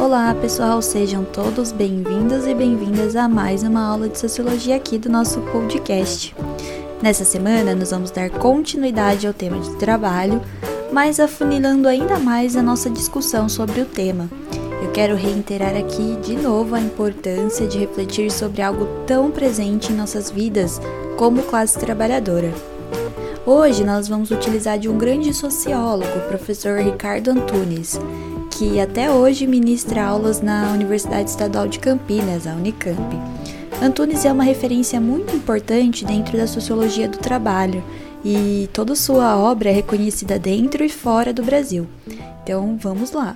Olá, 0.00 0.34
pessoal, 0.34 0.80
sejam 0.80 1.26
todos 1.26 1.72
bem-vindos 1.72 2.46
e 2.46 2.54
bem-vindas 2.54 3.14
a 3.14 3.28
mais 3.28 3.62
uma 3.62 3.86
aula 3.86 4.08
de 4.08 4.18
sociologia 4.18 4.74
aqui 4.76 4.96
do 4.96 5.10
nosso 5.10 5.42
podcast. 5.42 6.34
Nessa 7.02 7.22
semana, 7.22 7.74
nós 7.74 7.90
vamos 7.90 8.10
dar 8.10 8.30
continuidade 8.30 9.26
ao 9.26 9.34
tema 9.34 9.60
de 9.60 9.76
trabalho, 9.76 10.40
mas 10.90 11.20
afunilando 11.20 11.86
ainda 11.86 12.18
mais 12.18 12.56
a 12.56 12.62
nossa 12.62 12.88
discussão 12.88 13.46
sobre 13.46 13.82
o 13.82 13.84
tema. 13.84 14.30
Eu 14.82 14.90
quero 14.90 15.14
reiterar 15.14 15.76
aqui 15.76 16.16
de 16.22 16.34
novo 16.34 16.74
a 16.74 16.80
importância 16.80 17.66
de 17.68 17.76
refletir 17.76 18.32
sobre 18.32 18.62
algo 18.62 18.86
tão 19.06 19.30
presente 19.30 19.92
em 19.92 19.96
nossas 19.96 20.30
vidas 20.30 20.80
como 21.18 21.42
classe 21.42 21.78
trabalhadora. 21.78 22.54
Hoje 23.44 23.84
nós 23.84 24.08
vamos 24.08 24.30
utilizar 24.30 24.78
de 24.78 24.88
um 24.88 24.96
grande 24.96 25.34
sociólogo, 25.34 26.10
o 26.16 26.28
professor 26.28 26.78
Ricardo 26.78 27.32
Antunes, 27.32 28.00
que 28.60 28.78
até 28.78 29.10
hoje 29.10 29.46
ministra 29.46 30.04
aulas 30.04 30.42
na 30.42 30.70
Universidade 30.74 31.30
Estadual 31.30 31.66
de 31.66 31.78
Campinas, 31.78 32.46
a 32.46 32.52
Unicamp. 32.52 33.16
Antunes 33.82 34.22
é 34.26 34.30
uma 34.30 34.44
referência 34.44 35.00
muito 35.00 35.34
importante 35.34 36.04
dentro 36.04 36.36
da 36.36 36.46
sociologia 36.46 37.08
do 37.08 37.16
trabalho 37.16 37.82
e 38.22 38.68
toda 38.70 38.94
sua 38.94 39.34
obra 39.34 39.70
é 39.70 39.72
reconhecida 39.72 40.38
dentro 40.38 40.84
e 40.84 40.90
fora 40.90 41.32
do 41.32 41.42
Brasil. 41.42 41.88
Então 42.42 42.76
vamos 42.76 43.12
lá! 43.12 43.34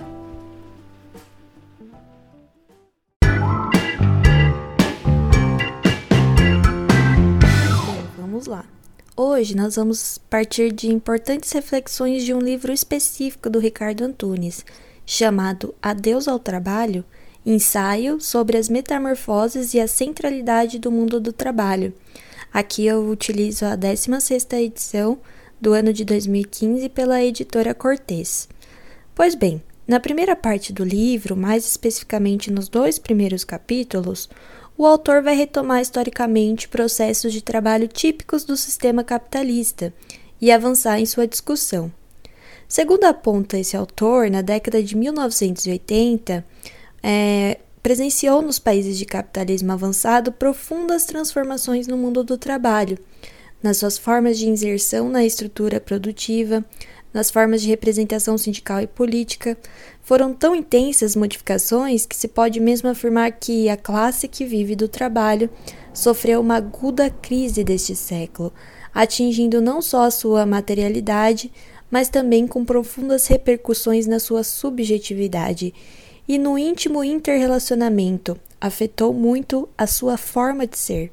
vamos 8.15 8.45
lá! 8.45 8.63
Hoje 9.17 9.55
nós 9.55 9.75
vamos 9.75 10.19
partir 10.29 10.71
de 10.71 10.93
importantes 10.93 11.51
reflexões 11.51 12.23
de 12.23 12.31
um 12.31 12.39
livro 12.39 12.71
específico 12.71 13.49
do 13.49 13.57
Ricardo 13.57 14.03
Antunes, 14.03 14.63
chamado 15.05 15.73
Adeus 15.81 16.27
ao 16.27 16.39
Trabalho, 16.39 17.05
ensaio 17.45 18.19
sobre 18.19 18.57
as 18.57 18.69
metamorfoses 18.69 19.73
e 19.73 19.79
a 19.79 19.87
centralidade 19.87 20.79
do 20.79 20.91
mundo 20.91 21.19
do 21.19 21.31
trabalho. 21.31 21.93
Aqui 22.51 22.85
eu 22.85 23.07
utilizo 23.09 23.65
a 23.65 23.77
16ª 23.77 24.57
edição 24.57 25.19
do 25.59 25.73
ano 25.73 25.93
de 25.93 26.03
2015 26.03 26.89
pela 26.89 27.23
editora 27.23 27.73
Cortez. 27.73 28.47
Pois 29.13 29.35
bem, 29.35 29.61
na 29.87 29.99
primeira 29.99 30.35
parte 30.35 30.73
do 30.73 30.83
livro, 30.83 31.35
mais 31.37 31.65
especificamente 31.65 32.49
nos 32.49 32.67
dois 32.67 32.97
primeiros 32.97 33.43
capítulos, 33.43 34.27
o 34.77 34.85
autor 34.85 35.21
vai 35.21 35.35
retomar 35.35 35.81
historicamente 35.81 36.67
processos 36.67 37.31
de 37.31 37.41
trabalho 37.41 37.87
típicos 37.87 38.43
do 38.43 38.57
sistema 38.57 39.03
capitalista 39.03 39.93
e 40.41 40.51
avançar 40.51 40.99
em 40.99 41.05
sua 41.05 41.27
discussão. 41.27 41.91
Segundo 42.67 43.03
aponta 43.03 43.59
esse 43.59 43.77
autor, 43.77 44.29
na 44.29 44.41
década 44.41 44.81
de 44.81 44.95
1980, 44.95 46.43
é, 47.03 47.59
presenciou 47.81 48.41
nos 48.41 48.57
países 48.57 48.97
de 48.97 49.05
capitalismo 49.05 49.71
avançado 49.71 50.31
profundas 50.31 51.05
transformações 51.05 51.87
no 51.87 51.95
mundo 51.95 52.23
do 52.23 52.37
trabalho, 52.37 52.97
nas 53.61 53.77
suas 53.77 53.97
formas 53.97 54.39
de 54.39 54.49
inserção 54.49 55.09
na 55.09 55.23
estrutura 55.23 55.79
produtiva, 55.79 56.65
nas 57.13 57.31
formas 57.31 57.61
de 57.61 57.69
representação 57.69 58.37
sindical 58.37 58.81
e 58.81 58.87
política. 58.87 59.55
Foram 60.01 60.33
tão 60.33 60.53
intensas 60.55 61.15
modificações 61.15 62.05
que 62.05 62.15
se 62.15 62.27
pode 62.27 62.59
mesmo 62.59 62.89
afirmar 62.89 63.31
que 63.31 63.69
a 63.69 63.77
classe 63.77 64.27
que 64.27 64.45
vive 64.45 64.75
do 64.75 64.87
trabalho 64.87 65.49
sofreu 65.93 66.41
uma 66.41 66.57
aguda 66.57 67.09
crise 67.09 67.63
deste 67.63 67.95
século, 67.95 68.51
atingindo 68.93 69.61
não 69.61 69.81
só 69.81 70.03
a 70.03 70.11
sua 70.11 70.45
materialidade, 70.45 71.51
mas 71.89 72.09
também 72.09 72.47
com 72.47 72.65
profundas 72.65 73.27
repercussões 73.27 74.07
na 74.07 74.19
sua 74.19 74.43
subjetividade 74.43 75.73
e 76.27 76.37
no 76.37 76.57
íntimo 76.57 77.03
interrelacionamento, 77.03 78.37
afetou 78.59 79.13
muito 79.13 79.69
a 79.77 79.85
sua 79.85 80.17
forma 80.17 80.65
de 80.65 80.77
ser. 80.77 81.11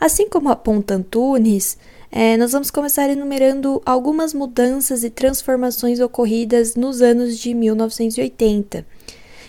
Assim 0.00 0.28
como 0.28 0.48
aponta 0.50 0.94
Antunes, 0.94 1.78
é, 2.10 2.36
nós 2.36 2.52
vamos 2.52 2.70
começar 2.70 3.08
enumerando 3.08 3.80
algumas 3.84 4.34
mudanças 4.34 5.04
e 5.04 5.10
transformações 5.10 6.00
ocorridas 6.00 6.74
nos 6.76 7.00
anos 7.02 7.38
de 7.38 7.54
1980. 7.54 8.86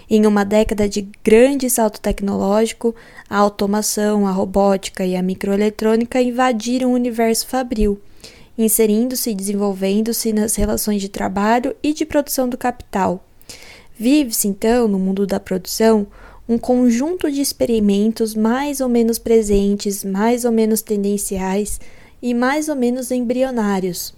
Em 0.10 0.26
uma 0.26 0.46
década 0.46 0.88
de 0.88 1.10
grande 1.24 1.70
salto 1.70 2.00
tecnológico, 2.00 2.96
a 3.30 3.38
automação, 3.38 4.26
a 4.26 4.32
robótica 4.32 5.06
e 5.06 5.16
a 5.16 5.22
microeletrônica 5.22 6.22
invadiram 6.22 6.92
o 6.92 6.96
universo 6.96 7.48
fabril, 7.48 8.00
inserindo-se 8.58 9.30
e 9.30 9.36
desenvolvendo-se 9.36 10.34
nas 10.34 10.56
relações 10.56 11.02
de 11.02 11.10
trabalho 11.10 11.76
e 11.84 11.94
de 11.94 12.06
produção 12.06 12.50
do 12.50 12.58
capital. 12.58 13.24
Vive-se, 13.98 14.48
então, 14.48 14.88
no 14.88 14.98
mundo 14.98 15.26
da 15.26 15.40
produção, 15.40 16.08
um 16.48 16.58
conjunto 16.58 17.30
de 17.32 17.42
experimentos 17.42 18.34
mais 18.34 18.80
ou 18.80 18.88
menos 18.88 19.20
presentes, 19.20 20.04
mais 20.04 20.46
ou 20.46 20.52
menos 20.52 20.82
tendenciais 20.82 21.80
e 22.22 22.34
mais 22.34 22.70
ou 22.70 22.76
menos 22.76 23.12
embrionários. 23.12 24.14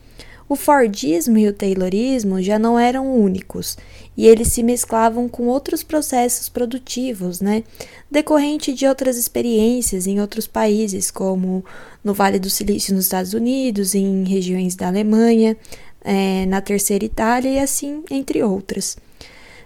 O 0.50 0.56
Fordismo 0.56 1.38
e 1.38 1.48
o 1.48 1.54
Taylorismo 1.54 2.42
já 2.42 2.58
não 2.58 2.80
eram 2.80 3.16
únicos, 3.16 3.78
e 4.18 4.26
eles 4.26 4.48
se 4.48 4.64
mesclavam 4.64 5.30
com 5.30 5.46
outros 5.46 5.84
processos 5.84 6.50
produtivos, 6.50 7.40
né? 7.40 7.64
Decorrente 8.10 8.74
de 8.74 8.88
outras 8.88 9.16
experiências 9.16 10.08
em 10.08 10.20
outros 10.20 10.48
países, 10.48 11.12
como 11.12 11.64
no 12.04 12.16
Vale 12.16 12.40
do 12.40 12.50
Silício 12.50 12.96
nos 12.96 13.06
Estados 13.06 13.36
Unidos, 13.36 13.94
em 13.94 14.24
regiões 14.24 14.76
da 14.76 14.88
Alemanha, 14.88 15.56
é, 16.04 16.48
na 16.48 16.62
Terceira 16.62 17.06
Itália 17.06 17.52
e 17.52 17.60
assim 17.60 18.04
entre 18.10 18.42
outras. 18.42 18.98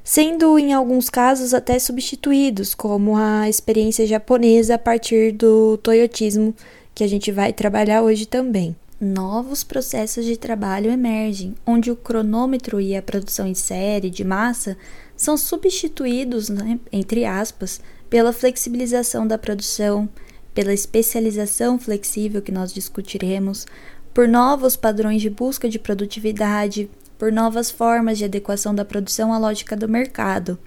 Sendo 0.04 0.60
em 0.60 0.74
alguns 0.74 1.10
casos 1.10 1.54
até 1.54 1.80
substituídos, 1.80 2.76
como 2.76 3.16
a 3.16 3.48
experiência 3.48 4.06
japonesa 4.06 4.76
a 4.76 4.80
partir 4.80 5.32
do 5.32 5.78
toyotismo, 5.78 6.54
que 6.94 7.06
a 7.06 7.08
gente 7.08 7.32
vai 7.32 7.54
trabalhar 7.54 8.02
hoje 8.02 8.26
também 8.26 8.76
novos 9.04 9.64
processos 9.64 10.26
de 10.26 10.38
trabalho 10.38 10.90
emergem, 10.90 11.54
onde 11.66 11.92
o 11.92 11.96
cronômetro 11.96 12.80
e 12.80 12.96
a 12.96 13.02
produção 13.02 13.46
em 13.46 13.54
série 13.54 14.10
de 14.10 14.24
massa 14.24 14.78
são 15.16 15.38
substituídos, 15.38 16.50
né, 16.50 16.80
entre 16.92 17.26
aspas, 17.26 17.82
pela 18.10 18.34
flexibilização 18.34 19.28
da 19.28 19.38
produção, 19.38 20.10
pela 20.54 20.74
especialização 20.74 21.78
flexível 21.78 22.42
que 22.42 22.52
nós 22.52 22.74
discutiremos, 22.74 23.66
por 24.14 24.28
novos 24.28 24.76
padrões 24.76 25.22
de 25.22 25.30
busca 25.30 25.68
de 25.68 25.80
produtividade, 25.80 26.90
por 27.18 27.32
novas 27.32 27.72
formas 27.72 28.18
de 28.18 28.26
adequação 28.26 28.74
da 28.74 28.86
produção 28.86 29.34
à 29.34 29.38
lógica 29.38 29.76
do 29.76 29.90
mercado. 29.90 30.60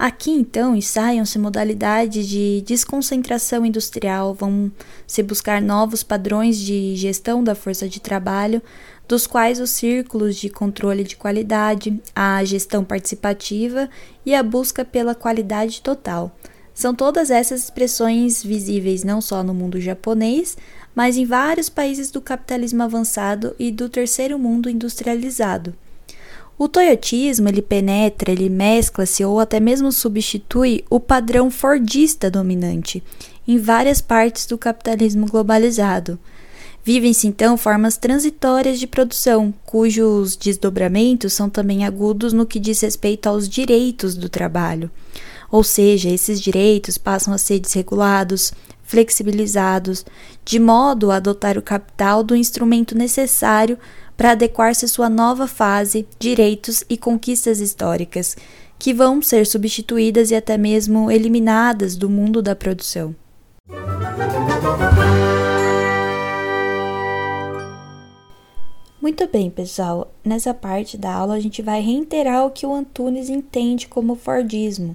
Aqui, 0.00 0.30
então, 0.30 0.74
ensaiam-se 0.74 1.38
modalidades 1.38 2.26
de 2.26 2.64
desconcentração 2.66 3.66
industrial, 3.66 4.32
vão 4.32 4.72
se 5.06 5.22
buscar 5.22 5.60
novos 5.60 6.02
padrões 6.02 6.58
de 6.58 6.96
gestão 6.96 7.44
da 7.44 7.54
força 7.54 7.86
de 7.86 8.00
trabalho, 8.00 8.62
dos 9.06 9.26
quais 9.26 9.60
os 9.60 9.68
círculos 9.68 10.36
de 10.36 10.48
controle 10.48 11.04
de 11.04 11.16
qualidade, 11.16 12.00
a 12.16 12.42
gestão 12.44 12.82
participativa 12.82 13.90
e 14.24 14.34
a 14.34 14.42
busca 14.42 14.86
pela 14.86 15.14
qualidade 15.14 15.82
total. 15.82 16.34
São 16.72 16.94
todas 16.94 17.30
essas 17.30 17.64
expressões 17.64 18.42
visíveis 18.42 19.04
não 19.04 19.20
só 19.20 19.42
no 19.42 19.52
mundo 19.52 19.78
japonês, 19.78 20.56
mas 20.94 21.18
em 21.18 21.26
vários 21.26 21.68
países 21.68 22.10
do 22.10 22.22
capitalismo 22.22 22.82
avançado 22.82 23.54
e 23.58 23.70
do 23.70 23.86
terceiro 23.86 24.38
mundo 24.38 24.70
industrializado. 24.70 25.74
O 26.60 26.68
toyotismo 26.68 27.48
ele 27.48 27.62
penetra, 27.62 28.30
ele 28.30 28.50
mescla-se 28.50 29.24
ou 29.24 29.40
até 29.40 29.58
mesmo 29.58 29.90
substitui 29.90 30.84
o 30.90 31.00
padrão 31.00 31.50
fordista 31.50 32.30
dominante 32.30 33.02
em 33.48 33.56
várias 33.56 34.02
partes 34.02 34.44
do 34.44 34.58
capitalismo 34.58 35.26
globalizado. 35.26 36.18
Vivem-se 36.84 37.26
então 37.26 37.56
formas 37.56 37.96
transitórias 37.96 38.78
de 38.78 38.86
produção, 38.86 39.54
cujos 39.64 40.36
desdobramentos 40.36 41.32
são 41.32 41.48
também 41.48 41.86
agudos 41.86 42.34
no 42.34 42.44
que 42.44 42.60
diz 42.60 42.78
respeito 42.82 43.26
aos 43.26 43.48
direitos 43.48 44.14
do 44.14 44.28
trabalho. 44.28 44.90
Ou 45.50 45.64
seja, 45.64 46.10
esses 46.10 46.38
direitos 46.38 46.98
passam 46.98 47.32
a 47.32 47.38
ser 47.38 47.58
desregulados, 47.58 48.52
flexibilizados, 48.82 50.04
de 50.44 50.58
modo 50.58 51.10
a 51.10 51.16
adotar 51.16 51.56
o 51.56 51.62
capital 51.62 52.22
do 52.22 52.36
instrumento 52.36 52.94
necessário 52.94 53.78
para 54.20 54.32
adequar-se 54.32 54.84
à 54.84 54.88
sua 54.88 55.08
nova 55.08 55.46
fase, 55.46 56.06
direitos 56.18 56.84
e 56.90 56.98
conquistas 56.98 57.58
históricas, 57.58 58.36
que 58.78 58.92
vão 58.92 59.22
ser 59.22 59.46
substituídas 59.46 60.30
e 60.30 60.34
até 60.34 60.58
mesmo 60.58 61.10
eliminadas 61.10 61.96
do 61.96 62.10
mundo 62.10 62.42
da 62.42 62.54
produção. 62.54 63.16
Muito 69.00 69.26
bem, 69.26 69.48
pessoal. 69.48 70.12
Nessa 70.22 70.52
parte 70.52 70.98
da 70.98 71.14
aula 71.14 71.36
a 71.36 71.40
gente 71.40 71.62
vai 71.62 71.80
reiterar 71.80 72.44
o 72.44 72.50
que 72.50 72.66
o 72.66 72.74
Antunes 72.74 73.30
entende 73.30 73.88
como 73.88 74.14
Fordismo. 74.14 74.94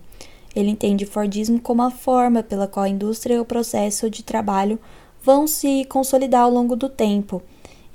Ele 0.56 0.70
entende 0.70 1.04
Fordismo 1.04 1.60
como 1.60 1.82
a 1.82 1.90
forma 1.90 2.44
pela 2.44 2.68
qual 2.68 2.84
a 2.84 2.90
indústria 2.90 3.34
e 3.34 3.40
o 3.40 3.46
processo 3.46 4.08
de 4.08 4.22
trabalho 4.22 4.78
vão 5.24 5.48
se 5.48 5.84
consolidar 5.86 6.44
ao 6.44 6.52
longo 6.52 6.76
do 6.76 6.88
tempo 6.88 7.42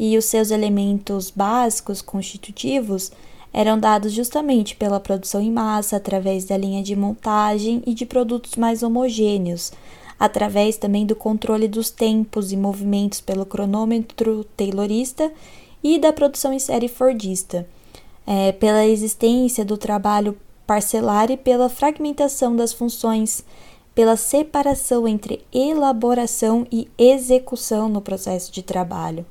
e 0.00 0.17
os 0.17 0.25
seus 0.25 0.50
elementos 0.50 1.31
básicos 1.31 2.00
constitutivos 2.00 3.12
eram 3.52 3.79
dados 3.79 4.14
justamente 4.14 4.75
pela 4.75 4.99
produção 4.99 5.43
em 5.43 5.52
massa, 5.52 5.97
através 5.97 6.47
da 6.47 6.56
linha 6.56 6.82
de 6.82 6.97
montagem 6.97 7.82
e 7.87 7.93
de 7.93 8.06
produtos 8.06 8.56
mais 8.56 8.82
homogêneos, 8.82 9.70
através 10.19 10.79
também 10.79 11.05
do 11.05 11.14
controle 11.14 11.69
dos 11.69 11.91
tempos 11.91 12.50
e 12.50 12.56
movimentos 12.56 13.20
pelo 13.20 13.44
cronômetro 13.44 14.44
taylorista 14.56 15.31
e 15.85 15.99
da 15.99 16.14
produção 16.14 16.50
em 16.50 16.58
série 16.58 16.88
fordista, 16.88 17.69
é, 18.26 18.52
pela 18.52 18.87
existência 18.87 19.67
do 19.67 19.76
trabalho 19.76 20.35
parcelar 20.67 21.31
e 21.31 21.37
pela 21.37 21.69
fragmentação 21.69 22.56
das 22.56 22.73
funções, 22.73 23.44
pela 23.94 24.17
separação 24.17 25.06
entre 25.06 25.44
elaboração 25.52 26.67
e 26.73 26.88
execução 26.97 27.87
no 27.87 28.00
processo 28.00 28.50
de 28.50 28.62
trabalho 28.62 29.26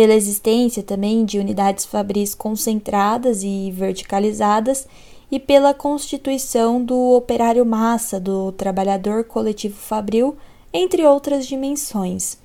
pela 0.00 0.14
existência 0.14 0.82
também 0.82 1.26
de 1.26 1.38
unidades 1.38 1.84
fabris 1.84 2.34
concentradas 2.34 3.42
e 3.42 3.70
verticalizadas 3.70 4.88
e 5.30 5.38
pela 5.38 5.74
constituição 5.74 6.82
do 6.82 6.96
operário 7.10 7.66
massa, 7.66 8.18
do 8.18 8.50
trabalhador 8.52 9.24
coletivo 9.24 9.76
fabril, 9.76 10.38
entre 10.72 11.04
outras 11.04 11.46
dimensões. 11.46 12.38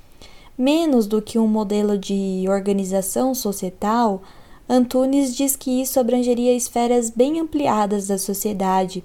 Menos 0.57 1.07
do 1.07 1.21
que 1.21 1.39
um 1.39 1.47
modelo 1.47 1.97
de 1.97 2.43
organização 2.49 3.33
societal, 3.33 4.21
Antunes 4.67 5.33
diz 5.33 5.55
que 5.55 5.81
isso 5.81 5.97
abrangeria 5.97 6.53
esferas 6.53 7.09
bem 7.09 7.39
ampliadas 7.39 8.07
da 8.07 8.17
sociedade, 8.17 9.01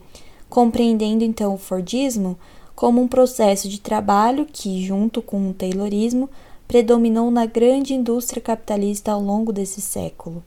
compreendendo 0.49 1.23
então 1.23 1.55
o 1.55 1.57
Fordismo 1.57 2.37
como 2.75 3.01
um 3.01 3.07
processo 3.07 3.69
de 3.69 3.81
trabalho 3.81 4.45
que, 4.45 4.85
junto 4.85 5.23
com 5.23 5.51
o 5.51 5.55
Taylorismo, 5.55 6.29
predominou 6.71 7.33
na 7.33 7.47
grande 7.47 7.95
indústria 7.95 8.41
capitalista 8.41 9.11
ao 9.11 9.21
longo 9.21 9.53
desse 9.53 9.81
século. 9.81 10.41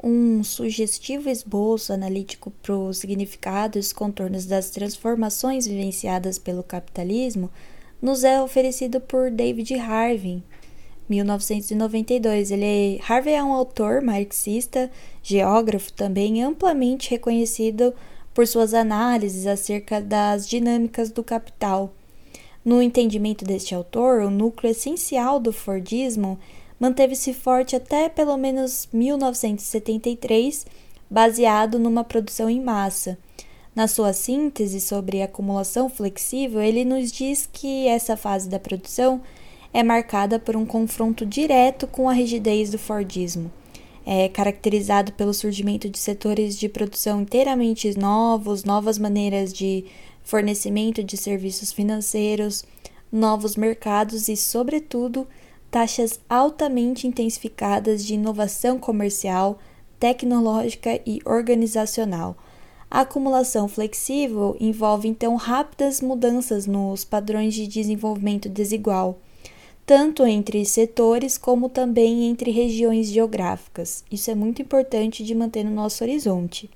Um 0.00 0.44
sugestivo 0.44 1.28
esboço 1.28 1.92
analítico 1.92 2.52
para 2.62 2.72
o 2.76 2.94
significado 2.94 3.76
e 3.76 3.80
os 3.80 3.92
contornos 3.92 4.46
das 4.46 4.70
transformações 4.70 5.66
vivenciadas 5.66 6.38
pelo 6.38 6.62
capitalismo 6.62 7.50
nos 8.00 8.22
é 8.22 8.40
oferecido 8.40 9.00
por 9.00 9.32
David 9.32 9.74
Harvey, 9.80 10.44
1992. 11.08 12.52
Ele, 12.52 13.00
Harvey 13.08 13.34
é 13.34 13.42
um 13.42 13.52
autor 13.52 14.00
marxista, 14.00 14.88
geógrafo 15.24 15.92
também 15.92 16.40
amplamente 16.40 17.10
reconhecido 17.10 17.92
por 18.38 18.46
suas 18.46 18.72
análises 18.72 19.48
acerca 19.48 20.00
das 20.00 20.48
dinâmicas 20.48 21.10
do 21.10 21.24
capital. 21.24 21.92
No 22.64 22.80
entendimento 22.80 23.44
deste 23.44 23.74
autor, 23.74 24.22
o 24.22 24.30
núcleo 24.30 24.70
essencial 24.70 25.40
do 25.40 25.52
Fordismo 25.52 26.38
manteve-se 26.78 27.34
forte 27.34 27.74
até 27.74 28.08
pelo 28.08 28.36
menos 28.36 28.88
1973, 28.92 30.64
baseado 31.10 31.80
numa 31.80 32.04
produção 32.04 32.48
em 32.48 32.60
massa. 32.60 33.18
Na 33.74 33.88
sua 33.88 34.12
síntese 34.12 34.80
sobre 34.80 35.20
acumulação 35.20 35.90
flexível, 35.90 36.62
ele 36.62 36.84
nos 36.84 37.10
diz 37.10 37.48
que 37.52 37.88
essa 37.88 38.16
fase 38.16 38.48
da 38.48 38.60
produção 38.60 39.20
é 39.74 39.82
marcada 39.82 40.38
por 40.38 40.54
um 40.54 40.64
confronto 40.64 41.26
direto 41.26 41.88
com 41.88 42.08
a 42.08 42.12
rigidez 42.12 42.70
do 42.70 42.78
Fordismo 42.78 43.50
é 44.10 44.26
caracterizado 44.26 45.12
pelo 45.12 45.34
surgimento 45.34 45.86
de 45.86 45.98
setores 45.98 46.58
de 46.58 46.66
produção 46.66 47.20
inteiramente 47.20 47.94
novos, 47.98 48.64
novas 48.64 48.98
maneiras 48.98 49.52
de 49.52 49.84
fornecimento 50.24 51.04
de 51.04 51.14
serviços 51.14 51.70
financeiros, 51.70 52.64
novos 53.12 53.54
mercados 53.54 54.26
e, 54.28 54.34
sobretudo, 54.34 55.28
taxas 55.70 56.18
altamente 56.26 57.06
intensificadas 57.06 58.02
de 58.02 58.14
inovação 58.14 58.78
comercial, 58.78 59.58
tecnológica 60.00 60.98
e 61.04 61.20
organizacional. 61.26 62.34
A 62.90 63.00
acumulação 63.00 63.68
flexível 63.68 64.56
envolve 64.58 65.06
então 65.06 65.36
rápidas 65.36 66.00
mudanças 66.00 66.66
nos 66.66 67.04
padrões 67.04 67.52
de 67.52 67.66
desenvolvimento 67.66 68.48
desigual 68.48 69.18
tanto 69.88 70.26
entre 70.26 70.66
setores 70.66 71.38
como 71.38 71.70
também 71.70 72.28
entre 72.28 72.50
regiões 72.50 73.06
geográficas. 73.06 74.04
Isso 74.12 74.30
é 74.30 74.34
muito 74.34 74.60
importante 74.60 75.24
de 75.24 75.34
manter 75.34 75.64
no 75.64 75.70
nosso 75.70 76.04
horizonte. 76.04 76.68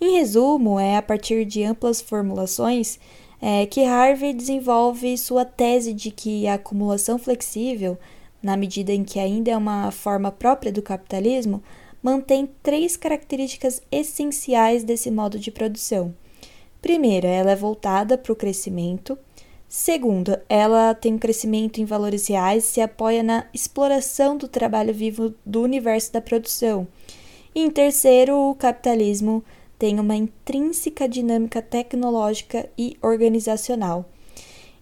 Em 0.00 0.18
resumo, 0.18 0.78
é 0.78 0.96
a 0.96 1.02
partir 1.02 1.44
de 1.44 1.64
amplas 1.64 2.00
formulações 2.00 3.00
é, 3.42 3.66
que 3.66 3.82
Harvey 3.82 4.32
desenvolve 4.32 5.18
sua 5.18 5.44
tese 5.44 5.92
de 5.92 6.12
que 6.12 6.46
a 6.46 6.54
acumulação 6.54 7.18
flexível, 7.18 7.98
na 8.40 8.56
medida 8.56 8.92
em 8.92 9.02
que 9.02 9.18
ainda 9.18 9.50
é 9.50 9.56
uma 9.56 9.90
forma 9.90 10.30
própria 10.30 10.70
do 10.70 10.80
capitalismo, 10.80 11.60
mantém 12.00 12.48
três 12.62 12.96
características 12.96 13.82
essenciais 13.90 14.84
desse 14.84 15.10
modo 15.10 15.40
de 15.40 15.50
produção. 15.50 16.14
Primeira, 16.80 17.26
ela 17.26 17.50
é 17.50 17.56
voltada 17.56 18.16
para 18.16 18.32
o 18.32 18.36
crescimento. 18.36 19.18
Segundo, 19.68 20.38
ela 20.48 20.94
tem 20.94 21.12
um 21.12 21.18
crescimento 21.18 21.78
em 21.78 21.84
valores 21.84 22.26
reais 22.26 22.64
e 22.64 22.66
se 22.68 22.80
apoia 22.80 23.22
na 23.22 23.44
exploração 23.52 24.34
do 24.34 24.48
trabalho 24.48 24.94
vivo 24.94 25.34
do 25.44 25.60
universo 25.60 26.10
da 26.10 26.22
produção. 26.22 26.88
E 27.54 27.60
em 27.60 27.70
terceiro, 27.70 28.34
o 28.34 28.54
capitalismo 28.54 29.44
tem 29.78 30.00
uma 30.00 30.16
intrínseca 30.16 31.06
dinâmica 31.06 31.60
tecnológica 31.60 32.66
e 32.78 32.96
organizacional. 33.02 34.06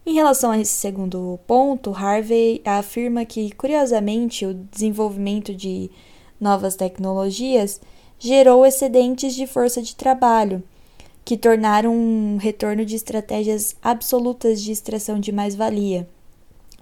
Em 0.07 0.15
relação 0.15 0.53
a 0.53 0.59
esse 0.61 0.75
segundo 0.75 1.37
ponto, 1.49 1.93
Harvey 1.93 2.63
afirma 2.65 3.25
que, 3.25 3.51
curiosamente, 3.57 4.47
o 4.47 4.55
desenvolvimento 4.55 5.53
de 5.53 5.91
novas 6.41 6.77
tecnologias 6.77 7.81
gerou 8.21 8.65
excedentes 8.65 9.35
de 9.35 9.49
força 9.49 9.83
de 9.83 9.97
trabalho 9.97 10.63
que 11.27 11.37
tornaram 11.37 11.93
um 11.93 12.37
retorno 12.37 12.85
de 12.85 12.95
estratégias 12.95 13.75
absolutas 13.83 14.63
de 14.63 14.71
extração 14.71 15.19
de 15.19 15.33
mais-valia, 15.33 16.09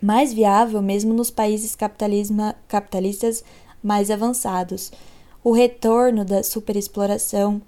mais 0.03 0.35
viável 0.35 0.83
mesmo 0.83 1.15
nos 1.15 1.31
países 1.31 1.75
capitalistas 1.75 3.43
mais 3.83 4.11
avançados. 4.11 4.93
O 5.43 5.51
retorno 5.51 6.27
da 6.27 6.43
superexploração, 6.43 7.63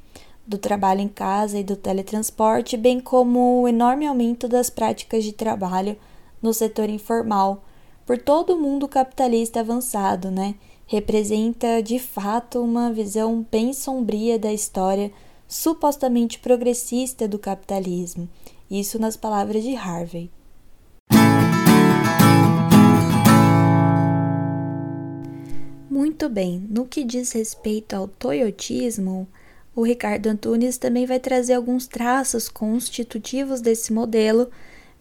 do 0.47 0.59
trabalho 0.59 1.01
em 1.01 1.09
casa 1.09 1.59
e 1.59 1.65
do 1.65 1.77
teletransporte, 1.77 2.77
bem 2.77 3.01
como 3.01 3.63
o 3.63 3.67
enorme 3.67 4.07
aumento 4.07 4.47
das 4.47 4.69
práticas 4.69 5.25
de 5.25 5.33
trabalho 5.33 5.97
no 6.43 6.53
setor 6.53 6.91
informal 6.91 7.65
por 8.05 8.19
todo 8.19 8.53
o 8.53 8.61
mundo 8.61 8.87
capitalista 8.87 9.61
avançado, 9.61 10.31
né? 10.31 10.55
Representa 10.87 11.83
de 11.83 11.99
fato 11.99 12.61
uma 12.61 12.93
visão 12.93 13.47
bem 13.51 13.73
sombria 13.73 14.39
da 14.39 14.53
história 14.53 15.11
supostamente 15.49 16.39
progressista 16.39 17.29
do 17.29 17.39
capitalismo. 17.39 18.29
Isso 18.71 18.99
nas 18.99 19.17
palavras 19.17 19.63
de 19.63 19.77
Harvey. 19.77 20.31
Muito 25.89 26.29
bem, 26.29 26.67
no 26.69 26.85
que 26.87 27.05
diz 27.05 27.33
respeito 27.33 27.95
ao 27.95 28.07
toyotismo, 28.07 29.27
o 29.75 29.83
Ricardo 29.83 30.29
Antunes 30.29 30.79
também 30.79 31.05
vai 31.05 31.21
trazer 31.21 31.53
alguns 31.53 31.87
traços 31.87 32.49
constitutivos 32.49 33.61
desse 33.61 33.93
modelo, 33.93 34.51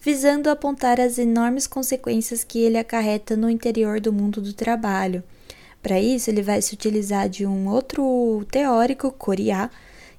visando 0.00 0.50
apontar 0.50 1.00
as 1.00 1.18
enormes 1.18 1.66
consequências 1.66 2.44
que 2.44 2.58
ele 2.58 2.78
acarreta 2.78 3.34
no 3.36 3.48
interior 3.48 4.00
do 4.00 4.12
mundo 4.12 4.40
do 4.40 4.52
trabalho. 4.52 5.24
Para 5.82 5.98
isso, 5.98 6.28
ele 6.28 6.42
vai 6.42 6.60
se 6.60 6.74
utilizar 6.74 7.28
de 7.28 7.46
um 7.46 7.68
outro 7.68 8.44
teórico, 8.50 9.10
Coriá, 9.10 9.70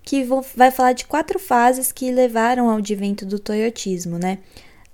que 0.07 0.25
vai 0.55 0.71
falar 0.71 0.93
de 0.93 1.05
quatro 1.05 1.37
fases 1.37 1.91
que 1.91 2.09
levaram 2.13 2.69
ao 2.69 2.77
advento 2.77 3.25
do 3.25 3.37
toyotismo, 3.37 4.17
né? 4.17 4.37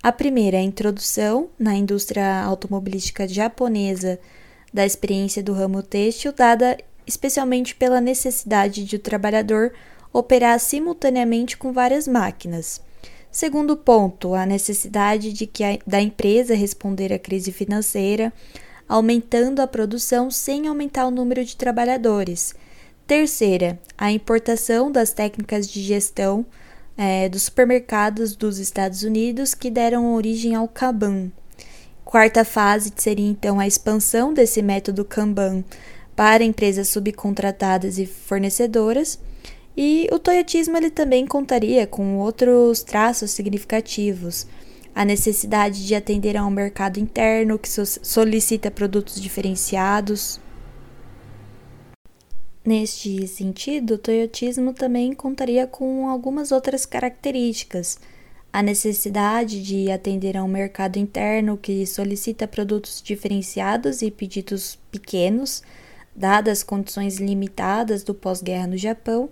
A 0.01 0.11
primeira 0.11 0.57
é 0.57 0.59
a 0.59 0.63
introdução 0.63 1.49
na 1.57 1.75
indústria 1.75 2.41
automobilística 2.41 3.27
japonesa 3.27 4.19
da 4.73 4.83
experiência 4.83 5.43
do 5.43 5.53
ramo 5.53 5.83
têxtil, 5.83 6.33
dada 6.33 6.79
especialmente 7.05 7.75
pela 7.75 8.01
necessidade 8.01 8.83
de 8.83 8.95
o 8.95 8.99
trabalhador 8.99 9.71
operar 10.11 10.59
simultaneamente 10.59 11.57
com 11.57 11.71
várias 11.71 12.07
máquinas. 12.07 12.81
Segundo 13.31 13.77
ponto, 13.77 14.33
a 14.33 14.47
necessidade 14.47 15.31
de 15.31 15.45
que 15.45 15.63
a, 15.63 15.77
da 15.85 16.01
empresa 16.01 16.55
responder 16.55 17.13
à 17.13 17.19
crise 17.19 17.51
financeira, 17.51 18.33
aumentando 18.89 19.61
a 19.61 19.67
produção 19.67 20.31
sem 20.31 20.67
aumentar 20.67 21.05
o 21.05 21.11
número 21.11 21.45
de 21.45 21.55
trabalhadores. 21.55 22.55
Terceira, 23.15 23.79
a 23.95 24.11
importação 24.11 24.91
das 24.91 25.13
técnicas 25.13 25.69
de 25.69 25.83
gestão 25.83 26.43
é, 26.97 27.29
dos 27.29 27.43
supermercados 27.43 28.35
dos 28.35 28.57
Estados 28.57 29.03
Unidos 29.03 29.53
que 29.53 29.69
deram 29.69 30.15
origem 30.15 30.55
ao 30.55 30.67
Kanban. 30.67 31.31
Quarta 32.03 32.43
fase 32.43 32.91
seria 32.95 33.29
então 33.29 33.59
a 33.59 33.67
expansão 33.67 34.33
desse 34.33 34.63
método 34.63 35.05
Kanban 35.05 35.63
para 36.15 36.43
empresas 36.43 36.89
subcontratadas 36.89 37.99
e 37.99 38.07
fornecedoras. 38.07 39.19
E 39.77 40.09
o 40.11 40.17
toyotismo 40.17 40.75
ele 40.75 40.89
também 40.89 41.27
contaria 41.27 41.85
com 41.85 42.17
outros 42.17 42.81
traços 42.81 43.29
significativos. 43.29 44.47
a 44.95 45.05
necessidade 45.05 45.85
de 45.85 45.93
atender 45.93 46.35
a 46.35 46.43
um 46.43 46.49
mercado 46.49 46.99
interno 46.99 47.59
que 47.59 47.69
solicita 47.69 48.71
produtos 48.71 49.21
diferenciados. 49.21 50.39
Neste 52.65 53.27
sentido, 53.27 53.95
o 53.95 53.97
toyotismo 53.97 54.73
também 54.73 55.13
contaria 55.13 55.67
com 55.67 56.07
algumas 56.07 56.51
outras 56.53 56.85
características. 56.85 57.99
A 58.53 58.63
necessidade 58.63 59.61
de 59.61 59.91
atender 59.91 60.37
a 60.37 60.43
um 60.43 60.47
mercado 60.47 60.97
interno 60.97 61.57
que 61.57 61.85
solicita 61.85 62.47
produtos 62.47 63.01
diferenciados 63.01 64.01
e 64.01 64.09
pedidos 64.09 64.79
pequenos, 64.89 65.61
dadas 66.15 66.59
as 66.59 66.63
condições 66.63 67.17
limitadas 67.17 68.01
do 68.01 68.13
pós-guerra 68.13 68.67
no 68.67 68.77
Japão, 68.77 69.29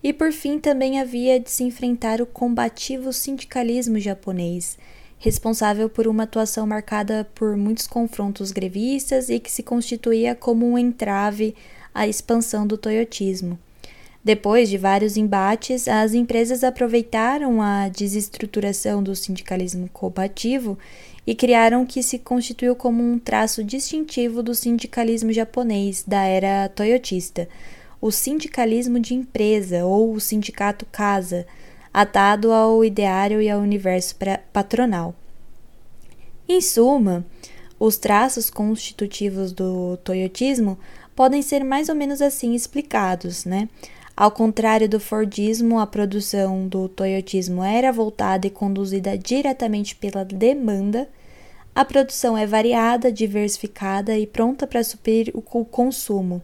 e 0.00 0.12
por 0.12 0.30
fim 0.30 0.60
também 0.60 1.00
havia 1.00 1.40
de 1.40 1.50
se 1.50 1.64
enfrentar 1.64 2.20
o 2.20 2.26
combativo 2.26 3.12
sindicalismo 3.12 3.98
japonês, 3.98 4.78
responsável 5.18 5.88
por 5.88 6.06
uma 6.06 6.22
atuação 6.22 6.64
marcada 6.64 7.28
por 7.34 7.56
muitos 7.56 7.88
confrontos 7.88 8.52
grevistas 8.52 9.28
e 9.28 9.40
que 9.40 9.50
se 9.50 9.64
constituía 9.64 10.36
como 10.36 10.64
um 10.64 10.78
entrave 10.78 11.56
à 11.94 12.06
expansão 12.06 12.66
do 12.66 12.76
toyotismo. 12.76 13.58
Depois 14.22 14.68
de 14.68 14.76
vários 14.76 15.16
embates, 15.16 15.88
as 15.88 16.12
empresas 16.12 16.62
aproveitaram 16.62 17.62
a 17.62 17.88
desestruturação 17.88 19.02
do 19.02 19.16
sindicalismo 19.16 19.88
combativo 19.90 20.76
e 21.26 21.34
criaram 21.34 21.82
o 21.82 21.86
que 21.86 22.02
se 22.02 22.18
constituiu 22.18 22.74
como 22.74 23.02
um 23.02 23.18
traço 23.18 23.62
distintivo 23.62 24.42
do 24.42 24.54
sindicalismo 24.54 25.32
japonês 25.32 26.04
da 26.06 26.22
era 26.24 26.68
toyotista, 26.68 27.48
o 28.00 28.10
sindicalismo 28.10 28.98
de 29.00 29.14
empresa 29.14 29.84
ou 29.84 30.12
o 30.12 30.20
sindicato 30.20 30.86
casa, 30.86 31.46
atado 31.92 32.52
ao 32.52 32.84
ideário 32.84 33.40
e 33.40 33.48
ao 33.48 33.60
universo 33.60 34.14
patronal. 34.52 35.14
Em 36.48 36.60
suma, 36.60 37.24
os 37.78 37.96
traços 37.96 38.50
constitutivos 38.50 39.52
do 39.52 39.96
toyotismo 39.98 40.78
podem 41.18 41.42
ser 41.42 41.64
mais 41.64 41.88
ou 41.88 41.96
menos 41.96 42.22
assim 42.22 42.54
explicados, 42.54 43.44
né? 43.44 43.68
Ao 44.16 44.30
contrário 44.30 44.88
do 44.88 45.00
Fordismo, 45.00 45.80
a 45.80 45.84
produção 45.84 46.68
do 46.68 46.88
toyotismo 46.88 47.64
era 47.64 47.90
voltada 47.90 48.46
e 48.46 48.50
conduzida 48.50 49.18
diretamente 49.18 49.96
pela 49.96 50.24
demanda. 50.24 51.08
A 51.74 51.84
produção 51.84 52.38
é 52.38 52.46
variada, 52.46 53.10
diversificada 53.10 54.16
e 54.16 54.28
pronta 54.28 54.64
para 54.64 54.84
suprir 54.84 55.32
o 55.34 55.42
consumo. 55.42 56.40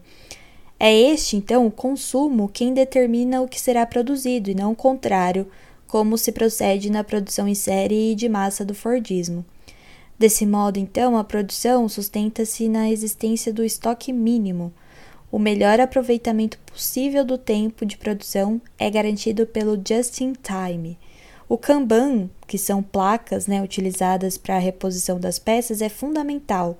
É 0.77 0.93
este, 0.93 1.37
então, 1.37 1.65
o 1.65 1.71
consumo 1.71 2.49
quem 2.49 2.73
determina 2.73 3.41
o 3.41 3.47
que 3.47 3.61
será 3.61 3.85
produzido 3.85 4.51
e 4.51 4.55
não 4.55 4.73
o 4.73 4.75
contrário, 4.75 5.47
como 5.87 6.17
se 6.17 6.33
procede 6.33 6.89
na 6.91 7.01
produção 7.01 7.47
em 7.47 7.55
série 7.55 8.11
e 8.11 8.15
de 8.15 8.27
massa 8.27 8.65
do 8.65 8.75
Fordismo. 8.75 9.45
Desse 10.17 10.45
modo, 10.45 10.77
então, 10.77 11.17
a 11.17 11.23
produção 11.23 11.89
sustenta-se 11.89 12.69
na 12.69 12.89
existência 12.89 13.53
do 13.53 13.63
estoque 13.63 14.13
mínimo. 14.13 14.73
O 15.31 15.37
melhor 15.37 15.79
aproveitamento 15.79 16.57
possível 16.59 17.25
do 17.25 17.37
tempo 17.37 17.85
de 17.85 17.97
produção 17.97 18.61
é 18.79 18.89
garantido 18.89 19.45
pelo 19.45 19.75
just-in-time. 19.75 20.97
O 21.49 21.57
Kanban, 21.57 22.29
que 22.47 22.57
são 22.57 22.81
placas 22.81 23.45
né, 23.45 23.61
utilizadas 23.61 24.37
para 24.37 24.55
a 24.55 24.59
reposição 24.59 25.19
das 25.19 25.37
peças, 25.37 25.81
é 25.81 25.89
fundamental, 25.89 26.77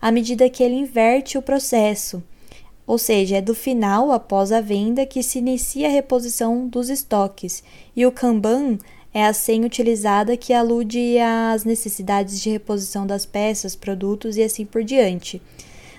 à 0.00 0.10
medida 0.10 0.48
que 0.48 0.62
ele 0.62 0.74
inverte 0.74 1.36
o 1.36 1.42
processo 1.42 2.22
ou 2.90 2.98
seja, 2.98 3.36
é 3.36 3.40
do 3.40 3.54
final 3.54 4.10
após 4.10 4.50
a 4.50 4.60
venda 4.60 5.06
que 5.06 5.22
se 5.22 5.38
inicia 5.38 5.86
a 5.86 5.90
reposição 5.92 6.66
dos 6.66 6.90
estoques, 6.90 7.62
e 7.94 8.04
o 8.04 8.10
Kanban 8.10 8.78
é 9.12 9.24
a 9.24 9.32
senha 9.32 9.66
utilizada 9.66 10.36
que 10.36 10.52
alude 10.52 11.18
às 11.18 11.64
necessidades 11.64 12.40
de 12.40 12.50
reposição 12.50 13.06
das 13.06 13.26
peças, 13.26 13.74
produtos 13.74 14.36
e 14.36 14.42
assim 14.42 14.64
por 14.64 14.84
diante. 14.84 15.42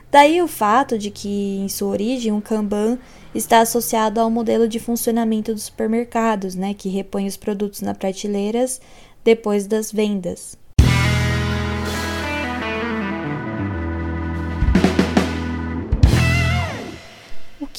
Daí 0.10 0.42
o 0.42 0.48
fato 0.48 0.98
de 0.98 1.10
que, 1.10 1.58
em 1.58 1.70
sua 1.70 1.90
origem, 1.90 2.34
o 2.34 2.42
Kanban 2.42 2.98
está 3.34 3.62
associado 3.62 4.20
ao 4.20 4.30
modelo 4.30 4.68
de 4.68 4.80
funcionamento 4.80 5.54
dos 5.54 5.64
supermercados, 5.64 6.54
né, 6.56 6.74
que 6.74 6.90
repõe 6.90 7.28
os 7.28 7.38
produtos 7.38 7.82
nas 7.82 7.98
prateleiras 7.98 8.82
depois 9.24 9.68
das 9.68 9.92
vendas. 9.92 10.60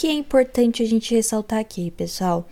que 0.02 0.08
é 0.08 0.12
importante 0.12 0.82
a 0.82 0.86
gente 0.86 1.14
ressaltar 1.14 1.60
aqui, 1.60 1.90
pessoal? 1.92 2.48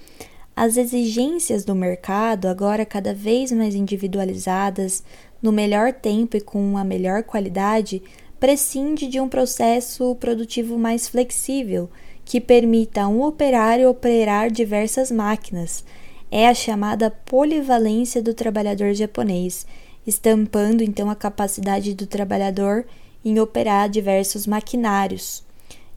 As 0.54 0.76
exigências 0.76 1.64
do 1.64 1.75
mercado, 1.75 2.47
agora 2.47 2.85
cada 2.85 3.14
vez 3.14 3.50
mais 3.52 3.75
individualizadas, 3.75 5.02
no 5.40 5.52
melhor 5.52 5.92
tempo 5.92 6.37
e 6.37 6.40
com 6.40 6.76
a 6.76 6.85
melhor 6.85 7.23
qualidade, 7.23 8.02
prescinde 8.38 9.07
de 9.07 9.21
um 9.21 9.28
processo 9.28 10.14
produtivo 10.16 10.78
mais 10.78 11.09
flexível, 11.09 11.90
que 12.25 12.40
permita 12.40 13.02
a 13.02 13.09
um 13.09 13.23
operário 13.23 13.88
operar 13.88 14.50
diversas 14.50 15.11
máquinas. 15.11 15.85
É 16.30 16.47
a 16.49 16.54
chamada 16.54 17.11
polivalência 17.11 18.23
do 18.23 18.33
trabalhador 18.33 18.95
japonês, 18.95 19.66
estampando 20.07 20.83
então 20.83 21.11
a 21.11 21.16
capacidade 21.16 21.95
do 21.95 22.07
trabalhador 22.07 22.87
em 23.25 23.38
operar 23.40 23.88
diversos 23.88 24.47
maquinários 24.47 25.42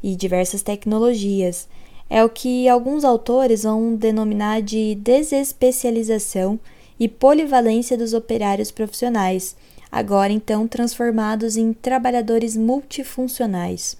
e 0.01 0.15
diversas 0.15 0.61
tecnologias. 0.61 1.67
É 2.15 2.23
o 2.23 2.29
que 2.29 2.69
alguns 2.69 3.03
autores 3.03 3.63
vão 3.63 3.95
denominar 3.95 4.61
de 4.61 4.93
desespecialização 4.93 6.59
e 6.99 7.07
polivalência 7.07 7.97
dos 7.97 8.13
operários 8.13 8.69
profissionais, 8.69 9.55
agora 9.91 10.31
então 10.31 10.67
transformados 10.67 11.57
em 11.57 11.73
trabalhadores 11.73 12.55
multifuncionais. 12.55 13.97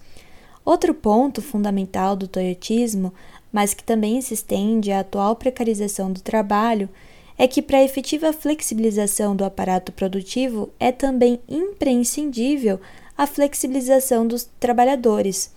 Outro 0.64 0.94
ponto 0.94 1.42
fundamental 1.42 2.14
do 2.14 2.28
toyotismo, 2.28 3.12
mas 3.52 3.74
que 3.74 3.82
também 3.82 4.20
se 4.20 4.34
estende 4.34 4.92
à 4.92 5.00
atual 5.00 5.34
precarização 5.34 6.12
do 6.12 6.20
trabalho, 6.20 6.88
é 7.36 7.48
que 7.48 7.60
para 7.60 7.78
a 7.78 7.84
efetiva 7.84 8.32
flexibilização 8.32 9.34
do 9.34 9.44
aparato 9.44 9.90
produtivo 9.90 10.70
é 10.78 10.92
também 10.92 11.40
imprescindível 11.48 12.78
a 13.18 13.26
flexibilização 13.26 14.24
dos 14.24 14.48
trabalhadores. 14.60 15.53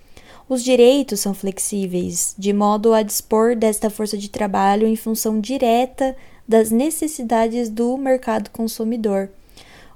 Os 0.50 0.64
direitos 0.64 1.20
são 1.20 1.34
flexíveis, 1.34 2.34
de 2.38 2.54
modo 2.54 2.94
a 2.94 3.04
dispor 3.04 3.54
desta 3.54 3.90
força 3.90 4.18
de 4.18 4.30
trabalho 4.30 4.88
em 4.88 4.96
função 4.96 5.42
direta 5.42 6.16
das 6.48 6.72
necessidades 6.72 7.70
do 7.70 7.98
mercado 7.98 8.50
consumidor. 8.52 9.30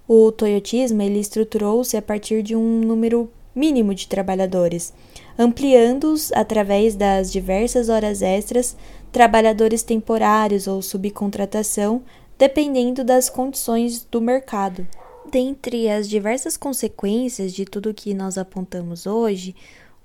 O 0.05 0.29
toyotismo 0.29 1.01
ele 1.01 1.19
estruturou-se 1.19 1.95
a 1.95 2.01
partir 2.01 2.43
de 2.43 2.53
um 2.53 2.81
número 2.81 3.31
mínimo 3.55 3.95
de 3.95 4.09
trabalhadores, 4.09 4.93
ampliando-os 5.39 6.33
através 6.33 6.95
das 6.95 7.31
diversas 7.31 7.87
horas 7.87 8.21
extras, 8.21 8.75
trabalhadores 9.09 9.83
temporários 9.83 10.67
ou 10.67 10.81
subcontratação, 10.81 12.01
dependendo 12.37 13.05
das 13.05 13.29
condições 13.29 14.05
do 14.11 14.19
mercado. 14.19 14.85
Dentre 15.31 15.89
as 15.89 16.09
diversas 16.09 16.57
consequências 16.57 17.53
de 17.53 17.63
tudo 17.63 17.93
que 17.93 18.13
nós 18.13 18.37
apontamos 18.37 19.05
hoje, 19.05 19.55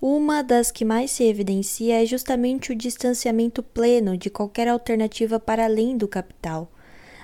uma 0.01 0.43
das 0.43 0.71
que 0.71 0.85
mais 0.85 1.11
se 1.11 1.25
evidencia 1.25 2.03
é 2.03 2.07
justamente 2.07 2.73
o 2.73 2.77
distanciamento 2.77 3.63
pleno 3.63 4.17
de 4.17 4.29
qualquer 4.29 4.69
alternativa 4.69 5.41
para 5.41 5.65
além 5.65 5.97
do 5.97 6.07
capital. 6.07 6.71